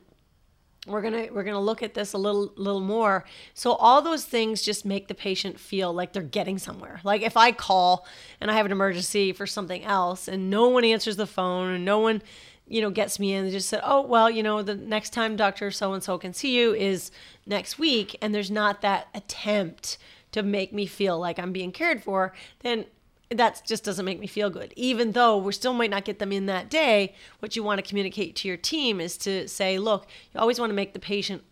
we're 0.86 1.00
gonna 1.00 1.28
we're 1.32 1.44
gonna 1.44 1.60
look 1.60 1.82
at 1.82 1.94
this 1.94 2.12
a 2.12 2.18
little 2.18 2.52
little 2.56 2.80
more. 2.80 3.24
So 3.54 3.72
all 3.72 4.02
those 4.02 4.24
things 4.24 4.60
just 4.60 4.84
make 4.84 5.08
the 5.08 5.14
patient 5.14 5.58
feel 5.58 5.92
like 5.92 6.12
they're 6.12 6.22
getting 6.22 6.58
somewhere. 6.58 7.00
Like 7.04 7.22
if 7.22 7.36
I 7.36 7.52
call 7.52 8.06
and 8.40 8.50
I 8.50 8.54
have 8.54 8.66
an 8.66 8.72
emergency 8.72 9.32
for 9.32 9.46
something 9.46 9.82
else 9.82 10.28
and 10.28 10.50
no 10.50 10.68
one 10.68 10.84
answers 10.84 11.16
the 11.16 11.26
phone 11.26 11.72
and 11.72 11.84
no 11.84 12.00
one 12.00 12.22
you 12.66 12.80
know 12.80 12.90
gets 12.90 13.18
me 13.18 13.34
in 13.34 13.44
they 13.44 13.50
just 13.50 13.68
said 13.68 13.80
oh 13.84 14.00
well 14.00 14.30
you 14.30 14.42
know 14.42 14.62
the 14.62 14.74
next 14.74 15.10
time 15.10 15.36
doctor 15.36 15.70
so 15.70 15.92
and 15.92 16.02
so 16.02 16.16
can 16.16 16.32
see 16.32 16.56
you 16.56 16.74
is 16.74 17.10
next 17.46 17.78
week 17.78 18.16
and 18.22 18.34
there's 18.34 18.50
not 18.50 18.80
that 18.80 19.08
attempt 19.14 19.98
to 20.32 20.42
make 20.42 20.72
me 20.72 20.86
feel 20.86 21.18
like 21.18 21.38
i'm 21.38 21.52
being 21.52 21.72
cared 21.72 22.02
for 22.02 22.32
then 22.60 22.86
that 23.30 23.62
just 23.66 23.84
doesn't 23.84 24.04
make 24.04 24.20
me 24.20 24.26
feel 24.26 24.50
good. 24.50 24.72
Even 24.76 25.12
though 25.12 25.36
we 25.36 25.52
still 25.52 25.72
might 25.72 25.90
not 25.90 26.04
get 26.04 26.18
them 26.18 26.32
in 26.32 26.46
that 26.46 26.68
day, 26.68 27.14
what 27.40 27.56
you 27.56 27.62
want 27.62 27.82
to 27.82 27.88
communicate 27.88 28.36
to 28.36 28.48
your 28.48 28.56
team 28.56 29.00
is 29.00 29.16
to 29.18 29.48
say, 29.48 29.78
look, 29.78 30.06
you 30.32 30.40
always 30.40 30.60
want 30.60 30.70
to 30.70 30.74
make 30.74 30.92
the 30.92 30.98
patient 30.98 31.42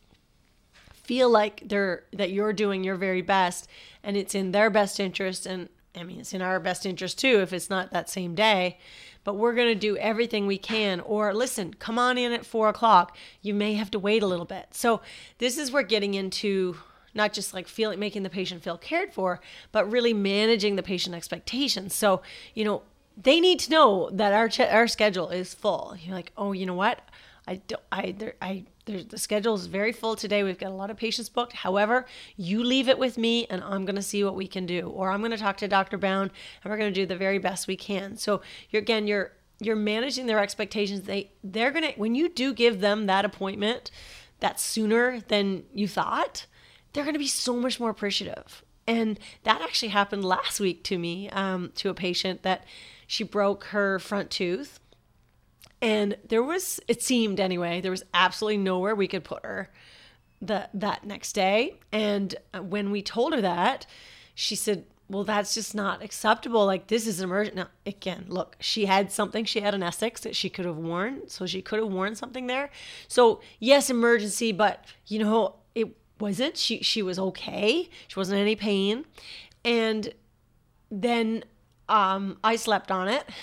feel 1.03 1.29
like 1.29 1.63
they're 1.67 2.05
that 2.13 2.31
you're 2.31 2.53
doing 2.53 2.85
your 2.85 2.95
very 2.95 3.23
best 3.23 3.67
and 4.05 4.17
it's 4.17 4.37
in 4.37 4.53
their 4.53 4.71
best 4.71 5.01
interest 5.01 5.47
and 5.47 5.69
I 5.97 6.05
mean 6.05 6.21
it's 6.21 6.33
in 6.33 6.41
our 6.41 6.61
best 6.61 6.87
interest 6.87 7.19
too 7.19 7.41
if 7.41 7.53
it's 7.53 7.69
not 7.69 7.93
that 7.93 8.09
same 8.09 8.35
day. 8.35 8.79
But 9.25 9.35
we're 9.35 9.55
gonna 9.55 9.75
do 9.75 9.97
everything 9.97 10.47
we 10.47 10.59
can. 10.59 11.01
Or 11.01 11.33
listen, 11.33 11.75
come 11.75 11.99
on 11.99 12.19
in 12.19 12.33
at 12.33 12.47
four 12.47 12.69
o'clock. 12.69 13.17
You 13.41 13.55
may 13.55 13.75
have 13.75 13.91
to 13.93 13.99
wait 13.99 14.23
a 14.23 14.27
little 14.27 14.45
bit. 14.47 14.67
So 14.73 15.01
this 15.39 15.59
is 15.59 15.71
where 15.71 15.83
getting 15.83 16.15
into 16.15 16.77
not 17.15 17.33
just 17.33 17.53
like 17.53 17.69
feeling 17.69 18.01
making 18.01 18.23
the 18.23 18.31
patient 18.31 18.63
feel 18.63 18.79
cared 18.79 19.13
for, 19.13 19.41
but 19.71 19.91
really 19.91 20.15
managing 20.15 20.77
the 20.77 20.83
patient 20.83 21.15
expectations. 21.15 21.95
So, 21.95 22.23
you 22.55 22.65
know, 22.65 22.83
they 23.21 23.41
need 23.41 23.59
to 23.61 23.71
know 23.71 24.11
that 24.13 24.33
our 24.33 24.49
ch- 24.49 24.61
our 24.61 24.89
schedule 24.89 25.29
is 25.29 25.53
full. 25.53 25.95
You're 26.01 26.15
like, 26.15 26.33
"Oh, 26.37 26.53
you 26.53 26.65
know 26.65 26.75
what? 26.75 27.01
I 27.47 27.57
don't 27.57 27.83
I 27.91 28.15
there 28.17 28.35
I 28.41 28.65
there's 28.87 29.07
the 29.07 29.19
schedule 29.19 29.55
is 29.55 29.67
very 29.67 29.93
full 29.93 30.17
today. 30.17 30.43
We've 30.43 30.59
got 30.59 30.71
a 30.71 30.75
lot 30.75 30.91
of 30.91 30.97
patients 30.97 31.29
booked. 31.29 31.53
However, 31.53 32.07
you 32.37 32.63
leave 32.63 32.89
it 32.89 32.99
with 32.99 33.19
me 33.19 33.47
and 33.51 33.63
I'm 33.63 33.85
going 33.85 33.97
to 33.97 34.03
see 34.03 34.25
what 34.25 34.35
we 34.35 34.47
can 34.47 34.67
do. 34.67 34.89
Or 34.89 35.11
I'm 35.11 35.21
going 35.21 35.33
to 35.33 35.37
talk 35.37 35.57
to 35.59 35.69
Dr. 35.69 35.99
Bown 35.99 36.31
and 36.63 36.71
we're 36.71 36.79
going 36.79 36.93
to 36.93 37.01
do 37.01 37.07
the 37.07 37.17
very 37.17 37.39
best 37.39 37.67
we 37.67 37.77
can. 37.77 38.17
So, 38.17 38.43
you're 38.71 38.83
again, 38.83 39.07
you're 39.07 39.33
you're 39.61 39.77
managing 39.77 40.27
their 40.27 40.41
expectations. 40.41 41.03
They 41.03 41.31
they're 41.43 41.71
going 41.71 41.93
to 41.93 41.99
when 41.99 42.15
you 42.15 42.29
do 42.29 42.53
give 42.53 42.81
them 42.81 43.07
that 43.07 43.25
appointment 43.25 43.91
that 44.41 44.59
sooner 44.61 45.21
than 45.29 45.65
you 45.73 45.89
thought, 45.89 46.47
they're 46.93 47.05
going 47.05 47.15
to 47.15 47.19
be 47.19 47.27
so 47.27 47.55
much 47.57 47.81
more 47.81 47.91
appreciative. 47.91 48.65
And 48.87 49.19
that 49.45 49.63
actually 49.63 49.91
happened 49.91 50.25
last 50.25 50.59
week 50.59 50.83
to 50.85 50.99
me, 50.99 51.31
um, 51.31 51.71
to 51.77 51.89
a 51.89 51.95
patient 51.95 52.43
that 52.43 52.65
she 53.07 53.23
broke 53.23 53.65
her 53.67 53.99
front 53.99 54.31
tooth. 54.31 54.81
And 55.83 56.17
there 56.29 56.43
was, 56.43 56.81
it 56.89 57.03
seemed 57.03 57.41
anyway, 57.41 57.81
there 57.81 57.91
was 57.91 58.05
absolutely 58.15 58.59
nowhere 58.59 58.95
we 58.95 59.09
could 59.09 59.25
put 59.25 59.45
her 59.45 59.69
that 60.41 60.71
that 60.75 61.05
next 61.05 61.33
day. 61.35 61.79
And 61.91 62.35
uh, 62.55 62.63
when 62.63 62.91
we 62.91 63.03
told 63.03 63.35
her 63.35 63.41
that, 63.41 63.85
she 64.35 64.57
said, 64.57 64.85
well, 65.09 65.25
that's 65.25 65.53
just 65.55 65.75
not 65.75 66.03
acceptable. 66.03 66.65
Like, 66.65 66.87
this 66.87 67.07
is 67.07 67.21
emergent. 67.21 67.57
Now, 67.57 67.69
again, 67.85 68.25
look, 68.29 68.57
she 68.61 68.87
had 68.87 69.13
something. 69.13 69.45
She 69.45 69.61
had 69.61 69.75
an 69.75 69.83
Essix 69.83 70.21
that 70.21 70.35
she 70.35 70.49
could 70.49 70.65
have 70.65 70.79
worn. 70.79 71.29
So 71.29 71.47
she 71.47 71.61
could 71.61 71.81
have 71.81 71.93
worn 71.93 72.15
something 72.15 72.47
there. 72.47 72.71
So, 73.09 73.41
yes, 73.59 73.91
emergency, 73.91 74.53
but, 74.53 74.85
you 75.07 75.19
know, 75.19 75.57
it 75.75 75.95
wasn't. 76.19 76.57
She 76.57 76.83
she 76.83 77.03
was 77.03 77.19
okay. 77.19 77.91
She 78.09 78.19
wasn't 78.19 78.37
in 78.37 78.43
any 78.43 78.57
pain. 78.57 79.05
And 79.65 80.15
then 80.91 81.45
um, 81.93 82.39
I 82.43 82.57
slept 82.57 82.91
on 82.91 83.07
it. 83.07 83.25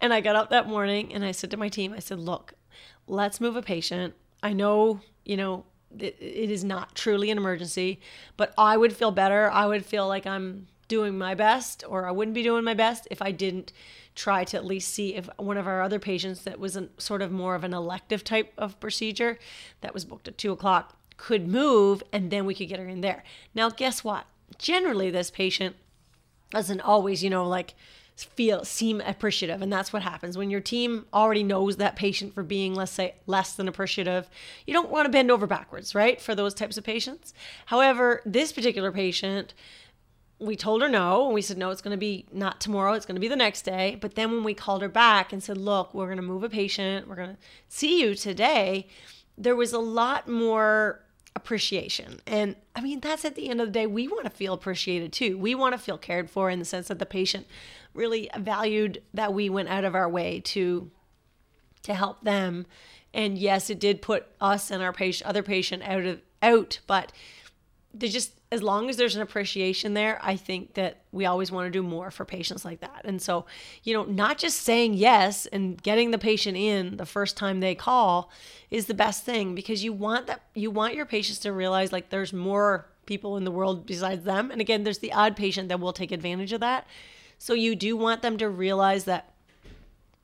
And 0.00 0.12
I 0.12 0.20
got 0.20 0.34
up 0.34 0.50
that 0.50 0.66
morning 0.66 1.14
and 1.14 1.24
I 1.24 1.30
said 1.30 1.52
to 1.52 1.56
my 1.56 1.68
team, 1.68 1.92
I 1.92 2.00
said, 2.00 2.18
look, 2.18 2.54
let's 3.06 3.40
move 3.40 3.54
a 3.54 3.62
patient. 3.62 4.14
I 4.42 4.52
know, 4.52 5.00
you 5.24 5.36
know, 5.36 5.64
it, 5.96 6.16
is 6.20 6.64
not 6.64 6.96
truly 6.96 7.30
an 7.30 7.38
emergency, 7.38 8.00
but 8.36 8.52
I 8.58 8.76
would 8.76 8.92
feel 8.92 9.12
better. 9.12 9.48
I 9.48 9.66
would 9.66 9.86
feel 9.86 10.08
like 10.08 10.26
I'm 10.26 10.66
doing 10.88 11.16
my 11.16 11.36
best 11.36 11.84
or 11.88 12.04
I 12.04 12.10
wouldn't 12.10 12.34
be 12.34 12.42
doing 12.42 12.64
my 12.64 12.74
best 12.74 13.06
if 13.12 13.22
I 13.22 13.30
didn't 13.30 13.72
try 14.16 14.42
to 14.42 14.56
at 14.56 14.64
least 14.64 14.92
see 14.92 15.14
if 15.14 15.28
one 15.36 15.56
of 15.56 15.68
our 15.68 15.82
other 15.82 16.00
patients 16.00 16.42
that 16.42 16.58
was 16.58 16.76
a, 16.76 16.88
sort 16.98 17.22
of 17.22 17.30
more 17.30 17.54
of 17.54 17.62
an 17.62 17.72
elective 17.72 18.24
type 18.24 18.52
of 18.58 18.80
procedure 18.80 19.38
that 19.82 19.94
was 19.94 20.04
booked 20.04 20.26
at 20.26 20.36
two 20.36 20.50
o'clock 20.50 20.96
could 21.16 21.46
move 21.46 22.02
and 22.12 22.32
then 22.32 22.44
we 22.44 22.56
could 22.56 22.68
get 22.68 22.80
her 22.80 22.88
in 22.88 23.02
there. 23.02 23.22
Now, 23.54 23.70
guess 23.70 24.02
what? 24.02 24.26
Generally, 24.58 25.12
this 25.12 25.30
patient 25.30 25.76
doesn't 26.50 26.80
always, 26.80 27.22
you 27.22 27.30
know, 27.30 27.46
like 27.46 27.74
feel 28.24 28.64
seem 28.64 29.00
appreciative. 29.00 29.62
And 29.62 29.72
that's 29.72 29.92
what 29.92 30.02
happens. 30.02 30.36
When 30.36 30.50
your 30.50 30.60
team 30.60 31.06
already 31.12 31.42
knows 31.42 31.76
that 31.76 31.96
patient 31.96 32.34
for 32.34 32.42
being 32.42 32.74
let's 32.74 32.92
say 32.92 33.14
less 33.26 33.54
than 33.54 33.68
appreciative 33.68 34.28
you 34.66 34.74
don't 34.74 34.90
want 34.90 35.06
to 35.06 35.10
bend 35.10 35.30
over 35.30 35.46
backwards 35.46 35.94
right 35.94 36.20
for 36.20 36.34
those 36.34 36.54
types 36.54 36.76
of 36.76 36.84
patients. 36.84 37.32
However 37.66 38.22
this 38.26 38.52
particular 38.52 38.92
patient 38.92 39.54
we 40.38 40.56
told 40.56 40.80
her 40.80 40.88
no 40.88 41.26
and 41.26 41.34
we 41.34 41.42
said 41.42 41.58
no 41.58 41.70
it's 41.70 41.82
going 41.82 41.96
to 41.96 41.98
be 41.98 42.26
not 42.32 42.60
tomorrow 42.60 42.92
it's 42.92 43.06
going 43.06 43.16
to 43.16 43.20
be 43.20 43.28
the 43.28 43.36
next 43.36 43.62
day. 43.62 43.96
But 44.00 44.14
then 44.14 44.32
when 44.32 44.44
we 44.44 44.54
called 44.54 44.82
her 44.82 44.88
back 44.88 45.32
and 45.32 45.42
said 45.42 45.56
look 45.56 45.94
we're 45.94 46.06
going 46.06 46.16
to 46.16 46.22
move 46.22 46.44
a 46.44 46.48
patient 46.48 47.08
we're 47.08 47.16
going 47.16 47.30
to 47.30 47.38
see 47.68 48.00
you 48.00 48.14
today 48.14 48.86
there 49.38 49.56
was 49.56 49.72
a 49.72 49.78
lot 49.78 50.28
more 50.28 51.00
appreciation. 51.36 52.20
And 52.26 52.56
i 52.74 52.80
mean 52.80 53.00
that's 53.00 53.24
at 53.24 53.34
the 53.34 53.48
end 53.48 53.60
of 53.60 53.68
the 53.68 53.72
day 53.72 53.86
we 53.86 54.08
want 54.08 54.24
to 54.24 54.30
feel 54.30 54.54
appreciated 54.54 55.12
too. 55.12 55.38
We 55.38 55.54
want 55.54 55.74
to 55.74 55.78
feel 55.78 55.98
cared 55.98 56.30
for 56.30 56.50
in 56.50 56.58
the 56.58 56.64
sense 56.64 56.88
that 56.88 56.98
the 56.98 57.06
patient 57.06 57.46
really 57.94 58.30
valued 58.36 59.02
that 59.14 59.34
we 59.34 59.48
went 59.48 59.68
out 59.68 59.84
of 59.84 59.94
our 59.94 60.08
way 60.08 60.40
to 60.40 60.90
to 61.82 61.94
help 61.94 62.22
them. 62.22 62.66
And 63.14 63.38
yes 63.38 63.70
it 63.70 63.80
did 63.80 64.02
put 64.02 64.26
us 64.40 64.70
and 64.70 64.82
our 64.82 64.92
patient 64.92 65.28
other 65.28 65.42
patient 65.42 65.82
out 65.84 66.04
of 66.04 66.20
out 66.42 66.80
but 66.86 67.12
they 67.92 68.08
just 68.08 68.39
as 68.52 68.62
long 68.64 68.90
as 68.90 68.96
there's 68.96 69.14
an 69.14 69.22
appreciation 69.22 69.94
there, 69.94 70.18
I 70.22 70.34
think 70.34 70.74
that 70.74 71.02
we 71.12 71.24
always 71.24 71.52
want 71.52 71.66
to 71.66 71.70
do 71.70 71.84
more 71.84 72.10
for 72.10 72.24
patients 72.24 72.64
like 72.64 72.80
that. 72.80 73.02
And 73.04 73.22
so, 73.22 73.46
you 73.84 73.94
know, 73.94 74.02
not 74.02 74.38
just 74.38 74.62
saying 74.62 74.94
yes 74.94 75.46
and 75.46 75.80
getting 75.80 76.10
the 76.10 76.18
patient 76.18 76.56
in 76.56 76.96
the 76.96 77.06
first 77.06 77.36
time 77.36 77.60
they 77.60 77.76
call 77.76 78.30
is 78.68 78.86
the 78.86 78.94
best 78.94 79.24
thing 79.24 79.54
because 79.54 79.84
you 79.84 79.92
want 79.92 80.26
that 80.26 80.42
you 80.54 80.70
want 80.70 80.96
your 80.96 81.06
patients 81.06 81.38
to 81.40 81.52
realize 81.52 81.92
like 81.92 82.10
there's 82.10 82.32
more 82.32 82.86
people 83.06 83.36
in 83.36 83.44
the 83.44 83.52
world 83.52 83.86
besides 83.86 84.24
them. 84.24 84.50
And 84.50 84.60
again, 84.60 84.82
there's 84.82 84.98
the 84.98 85.12
odd 85.12 85.36
patient 85.36 85.68
that 85.68 85.78
will 85.78 85.92
take 85.92 86.10
advantage 86.10 86.52
of 86.52 86.60
that. 86.60 86.88
So 87.38 87.54
you 87.54 87.76
do 87.76 87.96
want 87.96 88.22
them 88.22 88.36
to 88.38 88.48
realize 88.48 89.04
that 89.04 89.32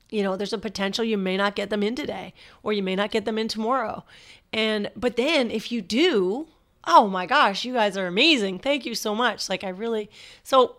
you 0.09 0.23
know, 0.23 0.37
there's 0.37 0.53
a 0.53 0.57
potential 0.57 1.03
you 1.03 1.17
may 1.17 1.35
not 1.35 1.55
get 1.55 1.69
them 1.69 1.83
in 1.83 1.93
today 1.93 2.33
or 2.63 2.71
you 2.71 2.81
may 2.81 2.95
not 2.95 3.11
get 3.11 3.25
them 3.25 3.37
in 3.37 3.47
tomorrow. 3.47 4.05
And 4.53 4.89
but 4.95 5.15
then 5.15 5.51
if 5.51 5.71
you 5.71 5.81
do, 5.81 6.47
oh 6.87 7.07
my 7.07 7.25
gosh, 7.25 7.65
you 7.65 7.73
guys 7.73 7.97
are 7.97 8.07
amazing. 8.07 8.59
Thank 8.59 8.85
you 8.85 8.95
so 8.95 9.13
much. 9.13 9.49
Like, 9.49 9.63
I 9.63 9.69
really, 9.69 10.09
so 10.41 10.77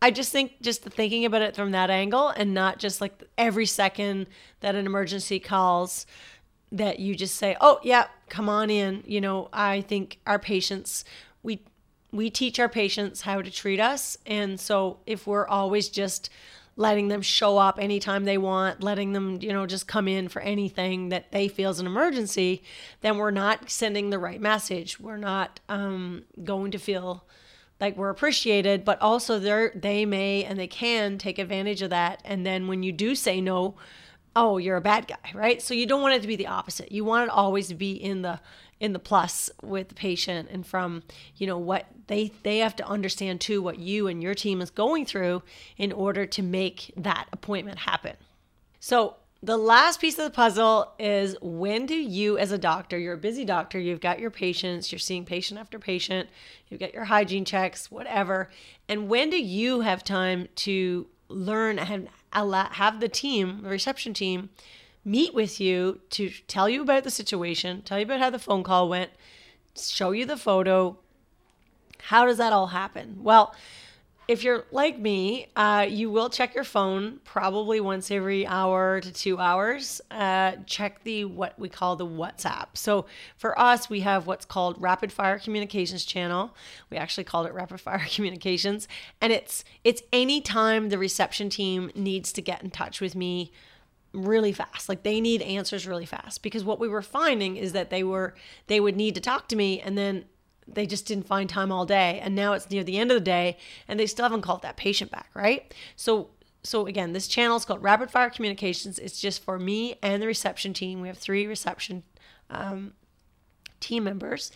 I 0.00 0.10
just 0.10 0.30
think 0.30 0.60
just 0.60 0.82
thinking 0.82 1.24
about 1.24 1.42
it 1.42 1.56
from 1.56 1.72
that 1.72 1.90
angle 1.90 2.28
and 2.28 2.54
not 2.54 2.78
just 2.78 3.00
like 3.00 3.24
every 3.36 3.66
second 3.66 4.26
that 4.60 4.74
an 4.74 4.86
emergency 4.86 5.40
calls 5.40 6.06
that 6.70 7.00
you 7.00 7.16
just 7.16 7.36
say, 7.36 7.56
oh, 7.60 7.80
yeah, 7.82 8.06
come 8.28 8.48
on 8.48 8.68
in. 8.68 9.02
You 9.06 9.22
know, 9.22 9.48
I 9.52 9.80
think 9.80 10.18
our 10.26 10.38
patients, 10.38 11.04
we, 11.42 11.62
we 12.12 12.28
teach 12.28 12.60
our 12.60 12.68
patients 12.68 13.22
how 13.22 13.40
to 13.40 13.50
treat 13.50 13.80
us. 13.80 14.18
And 14.26 14.60
so 14.60 14.98
if 15.06 15.26
we're 15.26 15.48
always 15.48 15.88
just 15.88 16.28
letting 16.78 17.08
them 17.08 17.20
show 17.20 17.58
up 17.58 17.78
anytime 17.80 18.24
they 18.24 18.38
want, 18.38 18.84
letting 18.84 19.12
them, 19.12 19.38
you 19.42 19.52
know, 19.52 19.66
just 19.66 19.88
come 19.88 20.06
in 20.06 20.28
for 20.28 20.40
anything 20.40 21.08
that 21.08 21.32
they 21.32 21.48
feel 21.48 21.70
is 21.70 21.80
an 21.80 21.86
emergency, 21.86 22.62
then 23.00 23.18
we're 23.18 23.32
not 23.32 23.68
sending 23.68 24.10
the 24.10 24.18
right 24.18 24.40
message. 24.40 25.00
We're 25.00 25.16
not 25.16 25.58
um, 25.68 26.22
going 26.44 26.70
to 26.70 26.78
feel 26.78 27.24
like 27.80 27.96
we're 27.96 28.10
appreciated, 28.10 28.84
but 28.84 29.02
also 29.02 29.40
they 29.40 29.70
they 29.74 30.06
may 30.06 30.44
and 30.44 30.56
they 30.56 30.68
can 30.68 31.18
take 31.18 31.40
advantage 31.40 31.82
of 31.82 31.90
that. 31.90 32.22
And 32.24 32.46
then 32.46 32.68
when 32.68 32.84
you 32.84 32.92
do 32.92 33.16
say 33.16 33.40
no, 33.40 33.74
oh, 34.36 34.58
you're 34.58 34.76
a 34.76 34.80
bad 34.80 35.08
guy, 35.08 35.32
right? 35.34 35.60
So 35.60 35.74
you 35.74 35.84
don't 35.84 36.00
want 36.00 36.14
it 36.14 36.22
to 36.22 36.28
be 36.28 36.36
the 36.36 36.46
opposite. 36.46 36.92
You 36.92 37.04
want 37.04 37.24
it 37.24 37.30
always 37.30 37.66
to 37.68 37.74
be 37.74 37.92
in 37.92 38.22
the 38.22 38.38
in 38.80 38.92
the 38.92 38.98
plus 38.98 39.50
with 39.62 39.88
the 39.88 39.94
patient 39.94 40.48
and 40.50 40.66
from 40.66 41.02
you 41.36 41.46
know 41.46 41.58
what 41.58 41.86
they 42.06 42.32
they 42.42 42.58
have 42.58 42.76
to 42.76 42.86
understand 42.86 43.40
too 43.40 43.60
what 43.60 43.78
you 43.78 44.06
and 44.06 44.22
your 44.22 44.34
team 44.34 44.60
is 44.60 44.70
going 44.70 45.04
through 45.04 45.42
in 45.76 45.92
order 45.92 46.26
to 46.26 46.42
make 46.42 46.92
that 46.96 47.26
appointment 47.32 47.78
happen. 47.78 48.16
So 48.80 49.16
the 49.42 49.56
last 49.56 50.00
piece 50.00 50.18
of 50.18 50.24
the 50.24 50.30
puzzle 50.30 50.92
is 50.98 51.36
when 51.40 51.86
do 51.86 51.94
you 51.94 52.36
as 52.38 52.50
a 52.50 52.58
doctor 52.58 52.98
you're 52.98 53.14
a 53.14 53.18
busy 53.18 53.44
doctor 53.44 53.78
you've 53.78 54.00
got 54.00 54.18
your 54.18 54.30
patients 54.30 54.90
you're 54.90 54.98
seeing 54.98 55.24
patient 55.24 55.60
after 55.60 55.78
patient 55.78 56.28
you've 56.68 56.80
got 56.80 56.92
your 56.92 57.04
hygiene 57.04 57.44
checks 57.44 57.88
whatever 57.88 58.50
and 58.88 59.08
when 59.08 59.30
do 59.30 59.40
you 59.40 59.80
have 59.80 60.02
time 60.02 60.48
to 60.56 61.06
learn 61.28 61.78
and 61.78 62.08
have 62.32 62.98
the 62.98 63.08
team 63.08 63.60
the 63.62 63.68
reception 63.68 64.12
team 64.12 64.48
meet 65.08 65.34
with 65.34 65.60
you 65.60 66.00
to 66.10 66.30
tell 66.46 66.68
you 66.68 66.82
about 66.82 67.04
the 67.04 67.10
situation, 67.10 67.82
tell 67.82 67.98
you 67.98 68.04
about 68.04 68.20
how 68.20 68.30
the 68.30 68.38
phone 68.38 68.62
call 68.62 68.88
went, 68.88 69.10
show 69.76 70.10
you 70.10 70.26
the 70.26 70.36
photo. 70.36 70.98
How 72.04 72.26
does 72.26 72.38
that 72.38 72.52
all 72.52 72.68
happen? 72.68 73.18
Well, 73.22 73.54
if 74.28 74.44
you're 74.44 74.66
like 74.70 74.98
me, 74.98 75.48
uh, 75.56 75.86
you 75.88 76.10
will 76.10 76.28
check 76.28 76.54
your 76.54 76.62
phone 76.62 77.18
probably 77.24 77.80
once 77.80 78.10
every 78.10 78.46
hour 78.46 79.00
to 79.00 79.10
two 79.10 79.38
hours. 79.38 80.02
Uh, 80.10 80.52
check 80.66 81.02
the 81.02 81.24
what 81.24 81.58
we 81.58 81.70
call 81.70 81.96
the 81.96 82.06
WhatsApp. 82.06 82.66
So 82.74 83.06
for 83.38 83.58
us, 83.58 83.88
we 83.88 84.00
have 84.00 84.26
what's 84.26 84.44
called 84.44 84.76
Rapid 84.82 85.12
Fire 85.12 85.38
Communications 85.38 86.04
Channel. 86.04 86.54
We 86.90 86.98
actually 86.98 87.24
called 87.24 87.46
it 87.46 87.54
Rapid 87.54 87.80
Fire 87.80 88.04
Communications, 88.14 88.86
and 89.22 89.32
it's 89.32 89.64
it's 89.82 90.02
any 90.12 90.42
time 90.42 90.90
the 90.90 90.98
reception 90.98 91.48
team 91.48 91.90
needs 91.94 92.30
to 92.34 92.42
get 92.42 92.62
in 92.62 92.70
touch 92.70 93.00
with 93.00 93.16
me 93.16 93.50
really 94.12 94.52
fast. 94.52 94.88
Like 94.88 95.02
they 95.02 95.20
need 95.20 95.42
answers 95.42 95.86
really 95.86 96.06
fast 96.06 96.42
because 96.42 96.64
what 96.64 96.80
we 96.80 96.88
were 96.88 97.02
finding 97.02 97.56
is 97.56 97.72
that 97.72 97.90
they 97.90 98.02
were 98.02 98.34
they 98.66 98.80
would 98.80 98.96
need 98.96 99.14
to 99.14 99.20
talk 99.20 99.48
to 99.48 99.56
me 99.56 99.80
and 99.80 99.96
then 99.96 100.24
they 100.66 100.86
just 100.86 101.06
didn't 101.06 101.26
find 101.26 101.48
time 101.48 101.72
all 101.72 101.86
day. 101.86 102.20
And 102.22 102.34
now 102.34 102.52
it's 102.52 102.70
near 102.70 102.84
the 102.84 102.98
end 102.98 103.10
of 103.10 103.16
the 103.16 103.24
day 103.24 103.58
and 103.86 103.98
they 103.98 104.06
still 104.06 104.24
haven't 104.24 104.42
called 104.42 104.62
that 104.62 104.76
patient 104.76 105.10
back 105.10 105.30
right? 105.34 105.72
So 105.96 106.30
so 106.62 106.86
again 106.86 107.12
this 107.12 107.28
channel 107.28 107.56
is 107.56 107.64
called 107.64 107.82
rapid 107.82 108.10
fire 108.10 108.30
communications. 108.30 108.98
It's 108.98 109.20
just 109.20 109.42
for 109.42 109.58
me 109.58 109.96
and 110.02 110.22
the 110.22 110.26
reception 110.26 110.72
team. 110.72 111.00
We 111.00 111.08
have 111.08 111.18
three 111.18 111.46
reception 111.46 112.02
um, 112.50 112.94
team 113.80 114.04
members 114.04 114.50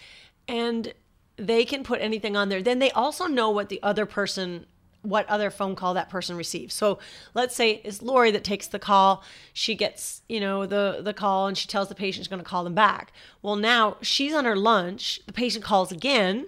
and 0.49 0.93
they 1.37 1.65
can 1.65 1.83
put 1.83 2.01
anything 2.01 2.37
on 2.37 2.49
there. 2.49 2.63
Then 2.63 2.79
they 2.79 2.91
also 2.91 3.27
know 3.27 3.51
what 3.51 3.69
the 3.69 3.83
other 3.83 4.07
person 4.07 4.67
what 5.03 5.29
other 5.29 5.51
phone 5.51 5.75
call 5.75 5.95
that 5.95 6.09
person 6.09 6.37
receives. 6.37 6.75
So 6.75 6.99
let's 7.35 7.55
say 7.55 7.81
it's 7.85 8.03
Lori 8.03 8.31
that 8.31 8.45
takes 8.45 8.69
the 8.69 8.79
call. 8.79 9.23
She 9.53 9.75
gets, 9.75 10.23
you 10.29 10.41
know, 10.41 10.65
the 10.67 11.01
the 11.03 11.13
call 11.13 11.47
and 11.49 11.59
she 11.59 11.69
tells 11.69 11.89
the 11.89 11.95
patient 11.95 12.25
she's 12.25 12.29
going 12.29 12.43
to 12.43 12.49
call 12.49 12.65
them 12.65 12.75
back. 12.75 13.13
Well, 13.43 13.57
now 13.57 13.97
she's 14.01 14.33
on 14.33 14.45
her 14.45 14.57
lunch. 14.57 15.21
The 15.27 15.33
patient 15.33 15.65
calls 15.65 15.93
again, 15.93 16.47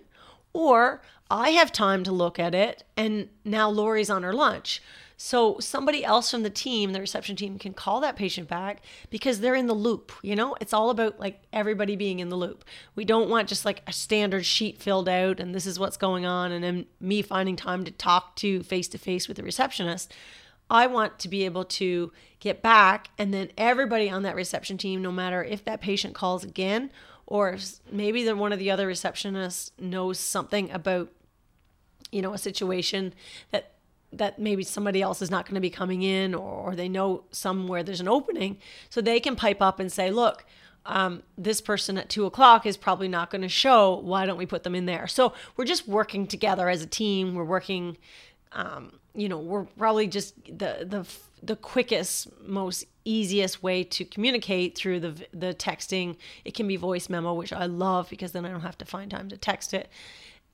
or 0.53 1.03
I 1.35 1.51
have 1.51 1.73
time 1.73 2.05
to 2.05 2.13
look 2.13 2.39
at 2.39 2.55
it, 2.55 2.85
and 2.97 3.29
now 3.45 3.69
Lori's 3.69 4.09
on 4.09 4.23
her 4.23 4.33
lunch. 4.33 4.81
So 5.17 5.59
somebody 5.59 6.05
else 6.05 6.31
from 6.31 6.45
the 6.45 6.51
team, 6.51 6.93
the 6.93 7.01
reception 7.01 7.35
team, 7.35 7.59
can 7.59 7.75
call 7.75 8.01
that 8.03 8.15
patient 8.15 8.47
back 8.47 8.85
because 9.11 9.41
they're 9.41 9.57
in 9.57 9.67
the 9.67 9.75
loop. 9.75 10.13
You 10.23 10.37
know, 10.37 10.55
it's 10.61 10.73
all 10.73 10.91
about 10.91 11.19
like 11.19 11.43
everybody 11.53 11.97
being 11.97 12.21
in 12.21 12.29
the 12.29 12.37
loop. 12.37 12.65
We 12.95 13.05
don't 13.05 13.29
want 13.29 13.49
just 13.49 13.65
like 13.65 13.83
a 13.89 13.93
standard 13.93 14.47
sheet 14.47 14.81
filled 14.81 15.09
out 15.09 15.41
and 15.41 15.53
this 15.53 15.67
is 15.67 15.77
what's 15.77 15.97
going 15.97 16.25
on, 16.25 16.53
and 16.53 16.63
then 16.63 16.87
me 17.01 17.21
finding 17.21 17.57
time 17.57 17.83
to 17.83 17.91
talk 17.91 18.37
to 18.37 18.63
face 18.63 18.87
to 18.89 18.99
face 18.99 19.27
with 19.27 19.37
the 19.37 19.43
receptionist. 19.43 20.15
I 20.71 20.87
want 20.87 21.19
to 21.19 21.29
be 21.29 21.45
able 21.45 21.65
to 21.65 22.13
get 22.39 22.63
back, 22.63 23.09
and 23.19 23.35
then 23.35 23.51
everybody 23.59 24.09
on 24.09 24.23
that 24.23 24.37
reception 24.37 24.79
team, 24.79 25.03
no 25.03 25.11
matter 25.11 25.43
if 25.43 25.65
that 25.65 25.81
patient 25.81 26.15
calls 26.15 26.45
again 26.45 26.93
or 27.27 27.57
maybe 27.91 28.23
then 28.23 28.39
one 28.39 28.53
of 28.53 28.59
the 28.59 28.71
other 28.71 28.87
receptionists 28.89 29.71
knows 29.81 30.19
something 30.19 30.71
about 30.71 31.11
you 32.15 32.23
know 32.23 32.33
a 32.33 32.39
situation 32.39 33.13
that 33.51 33.73
that 34.13 34.39
maybe 34.39 34.63
somebody 34.63 35.03
else 35.03 35.21
is 35.21 35.31
not 35.31 35.45
going 35.45 35.57
to 35.57 35.61
be 35.61 35.71
coming 35.71 36.03
in 36.03 36.35
or, 36.35 36.71
or, 36.71 36.77
they 36.77 36.89
know 36.89 37.25
somewhere 37.33 37.83
there's 37.83 38.01
an 38.01 38.07
opening. 38.07 38.57
So 38.89 39.01
they 39.01 39.19
can 39.19 39.35
pipe 39.35 39.61
up 39.61 39.81
and 39.81 39.91
say 39.91 40.13
look 40.13 40.45
um, 40.87 41.23
this 41.37 41.61
person 41.61 41.99
at 41.99 42.09
two 42.09 42.27
o'clock 42.27 42.65
is 42.65 42.77
probably 42.77 43.09
not 43.09 43.31
going 43.31 43.43
to 43.43 43.49
show. 43.49 43.97
Why 43.97 44.27
don't 44.27 44.37
we 44.37 44.47
put 44.47 44.63
them 44.63 44.75
in 44.75 44.87
there? 44.87 45.07
So 45.07 45.33
we're 45.57 45.65
just 45.65 45.89
working 45.89 46.27
together 46.27 46.69
as 46.69 46.83
a 46.83 46.87
team. 46.87 47.35
We're 47.35 47.45
working 47.45 47.97
um, 48.53 48.93
you 49.15 49.29
know 49.29 49.39
we're 49.39 49.65
probably 49.65 50.07
just 50.07 50.35
the 50.45 50.87
the 50.87 51.07
the 51.43 51.57
quickest 51.57 52.29
most 52.41 52.85
easiest 53.05 53.63
way 53.63 53.85
to 53.85 54.05
communicate 54.05 54.77
through 54.77 55.01
the 55.01 55.27
the 55.33 55.55
texting. 55.55 56.17
It 56.45 56.55
can 56.55 56.67
be 56.67 56.77
voice 56.77 57.09
memo 57.09 57.35
which 57.35 57.53
i 57.53 57.67
love 57.67 58.09
because 58.11 58.33
then 58.33 58.45
i 58.45 58.51
don't 58.51 58.61
have 58.61 58.79
to 58.79 58.85
find 58.85 59.11
time 59.11 59.29
to 59.29 59.37
text 59.37 59.75
it 59.75 59.89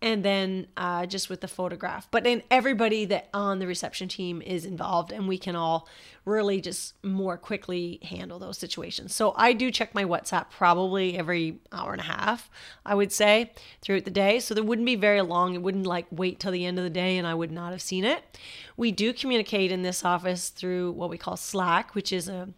and 0.02 0.24
then 0.24 0.66
uh, 0.76 1.06
just 1.06 1.28
with 1.28 1.40
the 1.40 1.48
photograph. 1.48 2.08
But 2.10 2.24
then 2.24 2.42
everybody 2.50 3.04
that 3.06 3.28
on 3.34 3.58
the 3.58 3.66
reception 3.66 4.08
team 4.08 4.40
is 4.42 4.64
involved, 4.64 5.12
and 5.12 5.28
we 5.28 5.38
can 5.38 5.56
all 5.56 5.88
really 6.24 6.60
just 6.60 6.94
more 7.04 7.36
quickly 7.36 7.98
handle 8.02 8.38
those 8.38 8.58
situations. 8.58 9.14
So 9.14 9.32
I 9.36 9.52
do 9.52 9.70
check 9.70 9.94
my 9.94 10.04
WhatsApp 10.04 10.50
probably 10.50 11.16
every 11.16 11.58
hour 11.72 11.92
and 11.92 12.00
a 12.00 12.04
half, 12.04 12.50
I 12.84 12.94
would 12.94 13.12
say, 13.12 13.52
throughout 13.80 14.04
the 14.04 14.10
day. 14.10 14.40
So 14.40 14.54
there 14.54 14.64
wouldn't 14.64 14.86
be 14.86 14.96
very 14.96 15.22
long. 15.22 15.54
It 15.54 15.62
wouldn't 15.62 15.86
like 15.86 16.06
wait 16.10 16.38
till 16.38 16.52
the 16.52 16.66
end 16.66 16.78
of 16.78 16.84
the 16.84 16.90
day 16.90 17.16
and 17.16 17.26
I 17.26 17.34
would 17.34 17.50
not 17.50 17.72
have 17.72 17.82
seen 17.82 18.04
it. 18.04 18.38
We 18.76 18.92
do 18.92 19.12
communicate 19.12 19.72
in 19.72 19.82
this 19.82 20.04
office 20.04 20.50
through 20.50 20.92
what 20.92 21.10
we 21.10 21.18
call 21.18 21.36
Slack, 21.36 21.94
which 21.94 22.12
is 22.12 22.28
a 22.28 22.48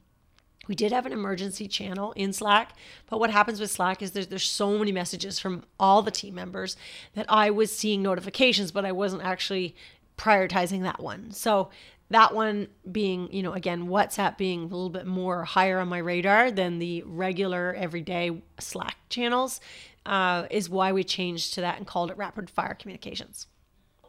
we 0.69 0.75
did 0.75 0.93
have 0.93 1.07
an 1.07 1.13
emergency 1.13 1.67
channel 1.67 2.13
in 2.13 2.33
Slack, 2.33 2.77
but 3.09 3.19
what 3.19 3.31
happens 3.31 3.61
with 3.61 3.71
Slack 3.71 4.01
is 4.01 4.13
there's, 4.13 4.29
there's 4.29 4.49
so 4.49 4.79
many 4.79 4.93
messages 4.93 5.39
from 5.39 5.65
all 5.79 6.03
the 6.03 6.11
team 6.11 6.35
members 6.35 6.77
that 7.15 7.27
I 7.29 7.51
was 7.51 7.77
seeing 7.77 8.03
notifications, 8.03 8.71
but 8.71 8.85
I 8.85 8.93
wasn't 8.93 9.23
actually 9.23 9.75
prioritizing 10.17 10.83
that 10.83 11.01
one. 11.01 11.33
So 11.33 11.71
that 12.11 12.35
one 12.35 12.69
being, 12.91 13.33
you 13.33 13.43
know, 13.43 13.53
again, 13.53 13.89
WhatsApp 13.89 14.37
being 14.37 14.61
a 14.61 14.65
little 14.65 14.91
bit 14.91 15.07
more 15.07 15.45
higher 15.45 15.81
on 15.81 15.89
my 15.89 15.99
radar 15.99 16.51
than 16.51 16.79
the 16.79 17.03
regular 17.07 17.75
everyday 17.75 18.43
Slack 18.61 18.97
channels 19.09 19.61
uh, 20.07 20.47
is 20.51 20.69
why 20.69 20.93
we 20.93 21.05
changed 21.05 21.55
to 21.55 21.61
that 21.63 21.79
and 21.79 21.87
called 21.87 22.11
it 22.11 22.17
rapid 22.17 22.51
fire 22.51 22.75
communications. 22.75 23.47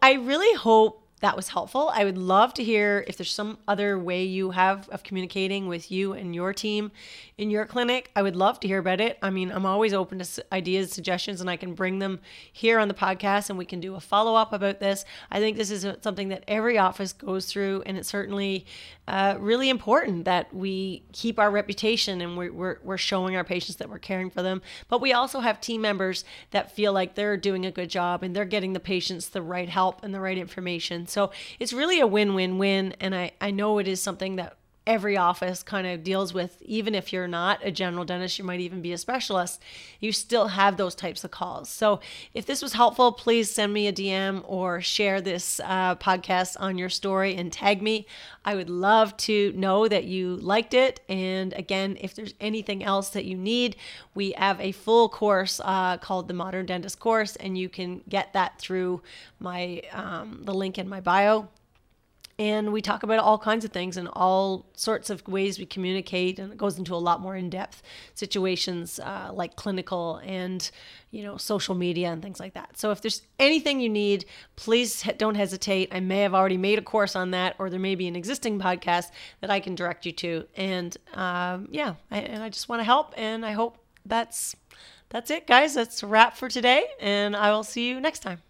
I 0.02 0.14
really 0.14 0.56
hope 0.58 1.03
that 1.24 1.38
was 1.38 1.48
helpful. 1.48 1.90
I 1.94 2.04
would 2.04 2.18
love 2.18 2.54
to 2.56 2.64
hear 2.66 3.06
if 3.08 3.16
there's 3.16 3.32
some 3.32 3.58
other 3.66 3.98
way 3.98 4.26
you 4.26 4.52
have 4.52 4.90
of 4.90 5.04
communicating 5.04 5.70
with 5.70 5.90
you 5.90 6.12
and 6.12 6.36
your 6.36 6.52
team 6.52 6.92
in 7.38 7.50
your 7.50 7.66
clinic. 7.66 8.12
I 8.14 8.22
would 8.22 8.36
love 8.36 8.60
to 8.60 8.68
hear 8.68 8.80
about 8.80 9.00
it. 9.00 9.20
I 9.22 9.30
mean, 9.30 9.50
I'm 9.50 9.66
always 9.66 9.94
open 9.94 10.20
to 10.20 10.46
ideas, 10.52 10.92
suggestions, 10.92 11.40
and 11.40 11.50
I 11.50 11.56
can 11.56 11.76
bring 11.76 12.00
them 12.00 12.20
here 12.52 12.78
on 12.78 12.90
the 12.90 12.94
podcast 12.94 13.50
and 13.50 13.58
we 13.58 13.64
can 13.64 13.80
do 13.80 13.96
a 13.96 14.02
follow 14.02 14.36
up 14.36 14.52
about 14.52 14.82
this. 14.82 15.06
I 15.32 15.40
think 15.40 15.56
this 15.56 15.72
is 15.72 15.88
something 16.02 16.28
that 16.28 16.44
every 16.46 16.78
office 16.78 17.14
goes 17.14 17.46
through, 17.46 17.84
and 17.86 17.98
it's 17.98 18.10
certainly 18.10 18.66
uh, 19.08 19.36
really 19.40 19.70
important 19.70 20.26
that 20.26 20.54
we 20.54 21.04
keep 21.12 21.40
our 21.40 21.52
reputation 21.52 22.22
and 22.22 22.38
we're, 22.38 22.54
we're, 22.54 22.78
we're 22.84 22.98
showing 22.98 23.36
our 23.36 23.44
patients 23.44 23.78
that 23.78 23.90
we're 23.90 24.00
caring 24.00 24.30
for 24.30 24.42
them. 24.42 24.62
But 24.88 25.02
we 25.02 25.12
also 25.12 25.40
have 25.42 25.60
team 25.60 25.82
members 25.82 26.24
that 26.52 26.72
feel 26.72 26.94
like 26.94 27.16
they're 27.16 27.36
doing 27.36 27.66
a 27.66 27.72
good 27.72 27.90
job 27.90 28.24
and 28.24 28.36
they're 28.36 28.46
getting 28.46 28.74
the 28.74 28.80
patients 28.80 29.30
the 29.30 29.42
right 29.42 29.68
help 29.68 30.04
and 30.04 30.14
the 30.14 30.22
right 30.22 30.38
information. 30.38 31.06
So 31.14 31.32
it's 31.60 31.72
really 31.72 32.00
a 32.00 32.08
win 32.08 32.34
win 32.34 32.58
win. 32.58 32.96
And 33.00 33.16
I, 33.16 33.32
I 33.40 33.52
know 33.52 33.78
it 33.78 33.88
is 33.88 34.02
something 34.02 34.36
that 34.38 34.58
every 34.86 35.16
office 35.16 35.64
kind 35.64 35.88
of 35.88 36.04
deals 36.04 36.34
with 36.34 36.62
even 36.62 36.94
if 36.94 37.14
you're 37.14 37.28
not 37.28 37.60
a 37.64 37.72
general 37.72 38.04
dentist 38.04 38.38
you 38.38 38.44
might 38.44 38.60
even 38.60 38.82
be 38.82 38.92
a 38.92 38.98
specialist 38.98 39.62
you 40.00 40.12
still 40.12 40.50
have 40.50 40.76
those 40.76 40.94
types 40.94 41.24
of 41.24 41.32
calls. 41.32 41.70
So 41.70 42.02
if 42.34 42.46
this 42.46 42.62
was 42.62 42.74
helpful 42.74 43.14
please 43.14 43.50
send 43.50 43.72
me 43.72 43.88
a 43.88 43.94
dm 43.94 44.44
or 44.46 44.82
share 44.82 45.22
this 45.22 45.62
uh, 45.64 45.96
podcast 45.96 46.58
on 46.60 46.78
your 46.78 46.90
story 46.90 47.36
and 47.36 47.52
tag 47.52 47.82
me. 47.82 48.06
I 48.44 48.56
would 48.56 48.70
love 48.70 49.16
to 49.18 49.54
know 49.54 49.88
that 49.88 50.04
you 50.04 50.36
liked 50.36 50.74
it. 50.74 51.00
And 51.08 51.54
again 51.54 51.98
if 52.02 52.14
there's 52.14 52.34
anything 52.42 52.84
else 52.84 53.10
that 53.10 53.24
you 53.24 53.38
need 53.38 53.78
we 54.14 54.34
have 54.34 54.60
a 54.60 54.74
full 54.74 55.08
course 55.08 55.62
uh, 55.64 55.98
called 55.98 56.28
the 56.28 56.34
modern 56.34 56.66
dentist 56.66 57.00
course 57.00 57.38
and 57.38 57.58
you 57.58 57.70
can 57.70 58.02
get 58.10 58.34
that 58.34 58.60
through 58.60 59.02
my 59.40 59.82
um, 59.94 60.42
the 60.44 60.54
link 60.54 60.78
in 60.78 60.90
my 60.90 61.00
bio 61.00 61.48
and 62.40 62.74
we 62.74 62.82
talk 62.82 63.04
about 63.04 63.20
all 63.20 63.38
kinds 63.38 63.64
of 63.64 63.72
things 63.72 63.96
and 63.96 64.10
all 64.14 64.66
sorts 64.74 65.10
of 65.10 65.26
ways 65.28 65.60
we 65.60 65.66
communicate 65.66 66.40
and 66.40 66.52
it 66.52 66.58
goes 66.58 66.78
into 66.80 66.96
a 66.96 66.98
lot 66.98 67.22
more 67.22 67.36
in-depth 67.36 67.84
situations 68.16 69.00
uh, 69.00 69.30
like 69.32 69.56
clinical 69.56 70.20
and 70.24 70.72
you 71.12 71.24
know 71.24 71.38
social 71.38 71.76
media 71.76 72.12
and 72.12 72.22
things 72.22 72.40
like 72.40 72.54
that. 72.54 72.78
So 72.78 72.92
if 72.92 73.02
there's 73.02 73.22
anything 73.40 73.80
you 73.80 73.90
need 73.90 74.26
please 74.56 75.04
don't 75.18 75.36
hesitate. 75.36 75.90
I 75.92 76.00
may 76.00 76.22
have 76.22 76.34
already 76.34 76.58
made 76.58 76.80
a 76.80 76.82
course 76.82 77.16
on 77.16 77.32
that 77.32 77.56
or 77.60 77.70
there 77.70 77.80
may 77.80 77.96
be 77.96 78.08
an 78.08 78.16
existing 78.16 78.60
podcast 78.60 79.12
that 79.42 79.50
i 79.50 79.60
can 79.60 79.76
direct 79.76 80.06
you 80.06 80.12
to. 80.14 80.46
And 80.56 80.96
um, 81.14 81.68
yeah 81.72 81.96
I, 82.10 82.20
and 82.20 82.42
i 82.42 82.50
just 82.50 82.70
want 82.70 82.80
to 82.80 82.84
help 82.84 83.14
and 83.18 83.46
i 83.46 83.52
hope 83.52 83.78
that's 84.06 84.56
that's 85.10 85.30
it 85.30 85.46
guys. 85.46 85.76
That's 85.76 86.02
a 86.02 86.08
wrap 86.08 86.36
for 86.36 86.50
today 86.50 86.86
and 87.00 87.36
i 87.36 87.52
will 87.52 87.64
see 87.64 87.88
you 87.88 88.00
next 88.00 88.20
time 88.20 88.42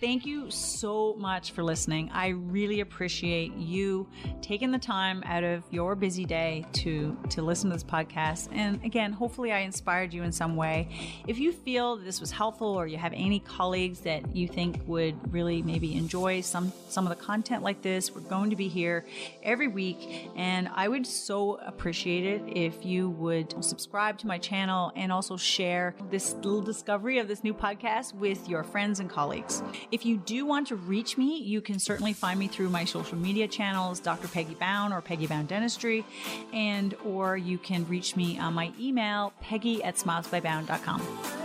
Thank 0.00 0.24
you 0.24 0.50
so 0.50 1.14
much 1.18 1.50
for 1.50 1.62
listening. 1.62 2.08
I 2.14 2.28
really 2.28 2.80
appreciate 2.80 3.54
you 3.56 4.08
taking 4.40 4.70
the 4.70 4.78
time 4.78 5.22
out 5.26 5.44
of 5.44 5.62
your 5.70 5.94
busy 5.94 6.24
day 6.24 6.64
to 6.72 7.18
to 7.28 7.42
listen 7.42 7.68
to 7.68 7.76
this 7.76 7.84
podcast. 7.84 8.48
And 8.50 8.82
again, 8.82 9.12
hopefully 9.12 9.52
I 9.52 9.58
inspired 9.58 10.14
you 10.14 10.22
in 10.22 10.32
some 10.32 10.56
way. 10.56 10.88
If 11.28 11.38
you 11.38 11.52
feel 11.52 11.96
this 11.96 12.18
was 12.18 12.30
helpful 12.30 12.68
or 12.68 12.86
you 12.86 12.96
have 12.96 13.12
any 13.14 13.40
colleagues 13.40 14.00
that 14.00 14.34
you 14.34 14.48
think 14.48 14.80
would 14.86 15.34
really 15.34 15.60
maybe 15.60 15.94
enjoy 15.94 16.40
some 16.40 16.72
some 16.88 17.06
of 17.06 17.10
the 17.10 17.22
content 17.22 17.62
like 17.62 17.82
this, 17.82 18.10
we're 18.10 18.22
going 18.22 18.48
to 18.48 18.56
be 18.56 18.68
here 18.68 19.04
every 19.42 19.68
week 19.68 20.30
and 20.34 20.70
I 20.74 20.88
would 20.88 21.06
so 21.06 21.56
appreciate 21.66 22.24
it 22.24 22.42
if 22.46 22.86
you 22.86 23.10
would 23.10 23.62
subscribe 23.62 24.16
to 24.20 24.26
my 24.26 24.38
channel 24.38 24.92
and 24.96 25.12
also 25.12 25.36
share 25.36 25.94
this 26.10 26.32
little 26.36 26.62
discovery 26.62 27.18
of 27.18 27.28
this 27.28 27.44
new 27.44 27.52
podcast 27.52 28.14
with 28.14 28.48
your 28.48 28.64
friends 28.64 28.98
and 28.98 29.10
colleagues. 29.10 29.62
If 29.92 30.06
you 30.06 30.18
do 30.18 30.46
want 30.46 30.68
to 30.68 30.76
reach 30.76 31.18
me, 31.18 31.38
you 31.38 31.60
can 31.60 31.80
certainly 31.80 32.12
find 32.12 32.38
me 32.38 32.46
through 32.46 32.70
my 32.70 32.84
social 32.84 33.18
media 33.18 33.48
channels, 33.48 33.98
Dr. 33.98 34.28
Peggy 34.28 34.54
Bown 34.54 34.92
or 34.92 35.00
Peggy 35.00 35.26
Bown 35.26 35.46
Dentistry, 35.46 36.04
and 36.52 36.94
or 37.04 37.36
you 37.36 37.58
can 37.58 37.86
reach 37.88 38.14
me 38.14 38.38
on 38.38 38.54
my 38.54 38.72
email, 38.78 39.32
peggy 39.40 39.82
at 39.82 39.96
smilesbybown.com. 39.96 41.39